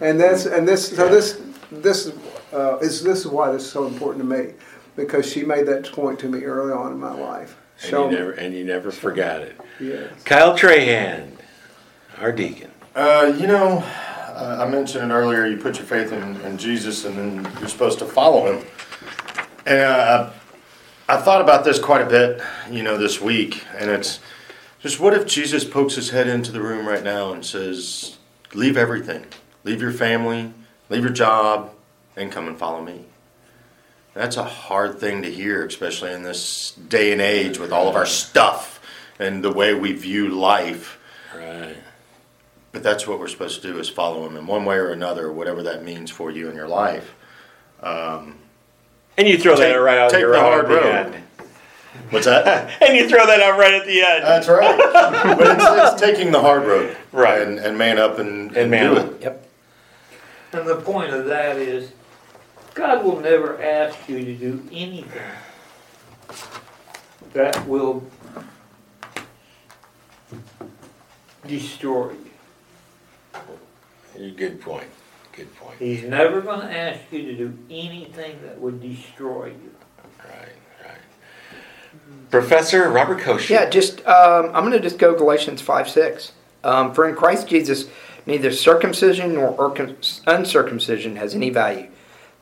[0.00, 1.42] And that's and this so this
[1.72, 2.12] this
[2.52, 4.54] uh, is this is why this is so important to me
[4.94, 7.56] because she made that point to me early on in my life.
[7.76, 9.56] Show And you me, never and you never forgot it.
[9.80, 10.12] yes.
[10.24, 11.32] Kyle Trahan,
[12.20, 12.70] our deacon.
[12.94, 13.78] Uh, you know,
[14.28, 15.46] uh, I mentioned it earlier.
[15.46, 18.66] You put your faith in, in Jesus, and then you're supposed to follow him.
[19.66, 20.30] And uh,
[21.08, 23.64] I thought about this quite a bit, you know, this week.
[23.76, 24.20] And it's
[24.80, 28.16] just what if Jesus pokes his head into the room right now and says,
[28.54, 29.26] "Leave everything,
[29.64, 30.52] leave your family,
[30.88, 31.72] leave your job,
[32.16, 33.04] and come and follow me."
[34.14, 37.94] That's a hard thing to hear, especially in this day and age with all of
[37.94, 38.80] our stuff
[39.18, 40.98] and the way we view life.
[41.34, 41.76] Right.
[42.72, 45.32] But that's what we're supposed to do is follow him in one way or another,
[45.32, 47.14] whatever that means for you in your life.
[47.82, 48.36] Um,
[49.18, 51.14] And you throw Take- that right out take your the right hard at the road.
[51.14, 51.14] end.
[52.10, 52.80] what's that?
[52.88, 54.24] And you throw that out right at the end.
[54.24, 54.78] that's right.
[55.36, 55.64] But it's,
[55.94, 57.42] it's taking the hard road, Right.
[57.42, 59.22] And, and man up and, and man, do it.
[59.22, 59.48] yep.
[60.52, 61.92] And the point of that is,
[62.74, 65.10] God will never ask you to do anything
[67.32, 68.04] that will
[71.46, 72.29] destroy you.
[74.36, 74.86] Good point.
[75.32, 75.78] Good point.
[75.78, 79.74] He's never going to ask you to do anything that would destroy you.
[80.18, 80.48] Right,
[80.84, 80.98] right.
[82.30, 83.54] Professor Robert Kosher.
[83.54, 86.32] Yeah, just um, I'm going to just go Galatians five six.
[86.62, 87.88] Um, For in Christ Jesus,
[88.26, 89.74] neither circumcision nor
[90.26, 91.88] uncircumcision has any value.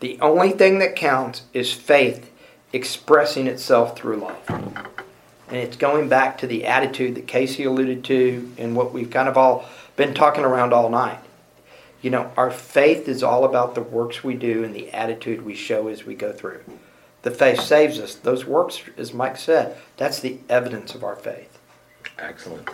[0.01, 2.31] The only thing that counts is faith
[2.73, 4.51] expressing itself through life.
[5.49, 9.29] And it's going back to the attitude that Casey alluded to and what we've kind
[9.29, 9.65] of all
[9.97, 11.21] been talking around all night.
[12.03, 15.55] You know, our faith is all about the works we do and the attitude we
[15.55, 16.61] show as we go through.
[17.23, 18.15] The faith saves us.
[18.15, 21.59] Those works, as Mike said, that's the evidence of our faith.
[22.19, 22.69] Excellent.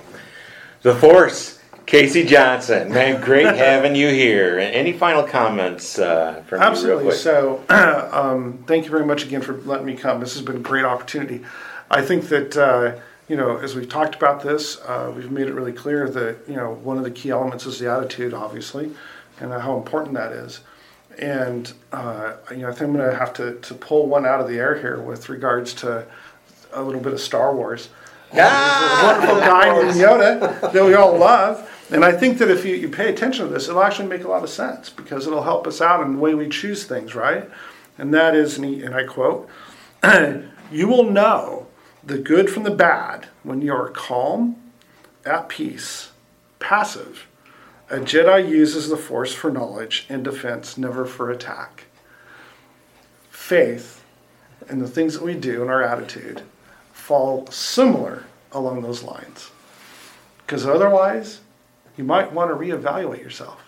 [0.82, 2.90] The Force, Casey Johnson.
[2.90, 4.58] Man, great having you here.
[4.58, 6.66] Any final comments uh, from you?
[6.66, 7.12] Absolutely.
[7.12, 10.20] So, um, thank you very much again for letting me come.
[10.20, 11.44] This has been a great opportunity.
[11.90, 15.54] I think that uh, you know, as we've talked about this, uh, we've made it
[15.54, 18.90] really clear that you know one of the key elements is the attitude, obviously,
[19.40, 20.60] and how important that is.
[21.18, 24.40] And uh, you know, I think I'm going to have to to pull one out
[24.40, 26.06] of the air here with regards to
[26.72, 27.88] a little bit of Star Wars.
[28.36, 29.20] Ah!
[29.20, 31.70] There's a wonderful guy named Yoda that we all love.
[31.92, 34.28] And I think that if you, you pay attention to this, it'll actually make a
[34.28, 37.48] lot of sense because it'll help us out in the way we choose things, right?
[37.96, 39.48] And that is, and, he, and I quote,
[40.72, 41.68] You will know
[42.06, 44.56] the good from the bad when you are calm,
[45.24, 46.12] at peace,
[46.58, 47.26] passive,
[47.88, 51.84] A Jedi uses the Force for knowledge and defense, never for attack.
[53.30, 54.02] Faith
[54.68, 56.42] and the things that we do and our attitude
[56.92, 59.50] fall similar along those lines.
[60.38, 61.40] Because otherwise,
[61.96, 63.63] you might want to reevaluate yourself.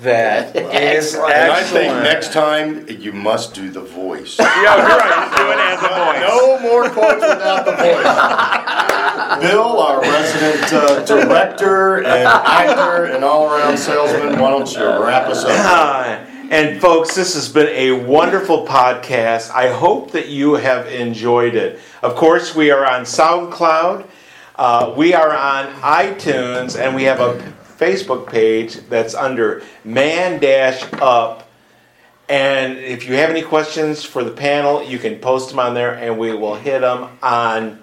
[0.00, 4.38] That is And I think next time you must do the voice.
[4.56, 5.36] Yeah, you're right.
[5.36, 6.20] Do it as a voice.
[6.28, 9.50] No more quotes without the voice.
[9.50, 15.44] Bill, our resident uh, director and actor and all-around salesman, why don't you wrap us
[15.44, 15.50] up?
[15.50, 19.50] Uh, and folks, this has been a wonderful podcast.
[19.50, 21.78] I hope that you have enjoyed it.
[22.02, 24.06] Of course, we are on SoundCloud,
[24.56, 30.82] uh, we are on iTunes, and we have a Facebook page that's under Man Dash
[30.94, 31.48] Up.
[32.28, 35.94] And if you have any questions for the panel, you can post them on there,
[35.94, 37.78] and we will hit them on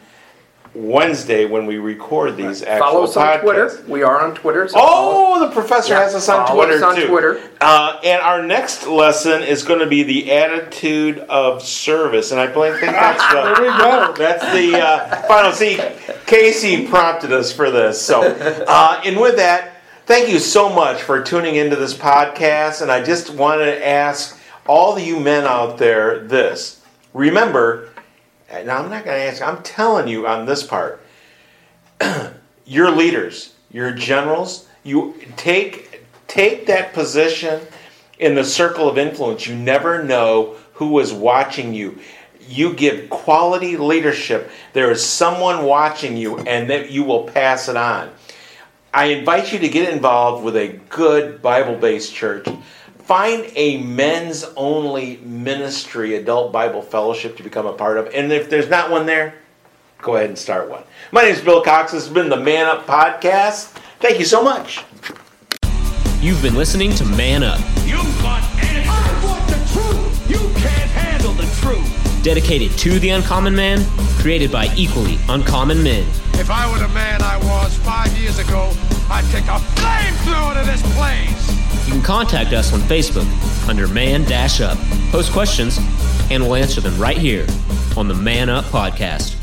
[0.76, 3.42] Wednesday when we record these actual Follow us on podcasts.
[3.42, 3.84] Twitter.
[3.88, 4.68] We are on Twitter.
[4.68, 7.08] So Oh, the professor Yeah, has us on follow Twitter us on too.
[7.08, 7.42] Twitter.
[7.62, 12.48] Uh, and our next lesson is going to be the attitude of service, and I
[12.48, 14.14] think that's There the we go.
[14.18, 15.52] that's the uh, final.
[15.52, 15.80] See,
[16.26, 18.02] Casey prompted us for this.
[18.02, 19.73] So, uh, and with that,
[20.06, 22.82] thank you so much for tuning into this podcast.
[22.82, 26.82] And I just wanted to ask all of you men out there this:
[27.14, 27.90] remember.
[28.52, 29.42] Now I'm not going to ask.
[29.42, 31.04] I'm telling you on this part
[32.66, 37.62] your leaders, your generals, you take take that position
[38.20, 39.48] in the circle of influence.
[39.48, 42.00] You never know who is watching you.
[42.48, 44.50] You give quality leadership.
[44.74, 48.12] There is someone watching you and that you will pass it on.
[48.96, 52.48] I invite you to get involved with a good Bible-based church.
[53.00, 58.08] Find a men's only ministry, adult Bible fellowship to become a part of.
[58.14, 59.34] And if there's not one there,
[60.00, 60.84] go ahead and start one.
[61.12, 61.92] My name is Bill Cox.
[61.92, 63.70] This has been the Man Up Podcast.
[64.00, 64.84] Thank you so much.
[66.22, 68.86] You've been listening to Man Up, You want answers.
[68.88, 70.30] I want the truth.
[70.30, 72.24] You can't handle the truth.
[72.24, 73.84] dedicated to the uncommon man,
[74.20, 76.06] created by equally uncommon men.
[76.40, 78.72] If I were the man I was five years ago,
[79.10, 81.88] I'd take a flamethrower to this place.
[81.88, 83.28] You can contact us on Facebook
[83.68, 84.78] under Man Dash Up.
[85.12, 85.78] Post questions,
[86.32, 87.46] and we'll answer them right here
[87.96, 89.43] on the Man Up Podcast.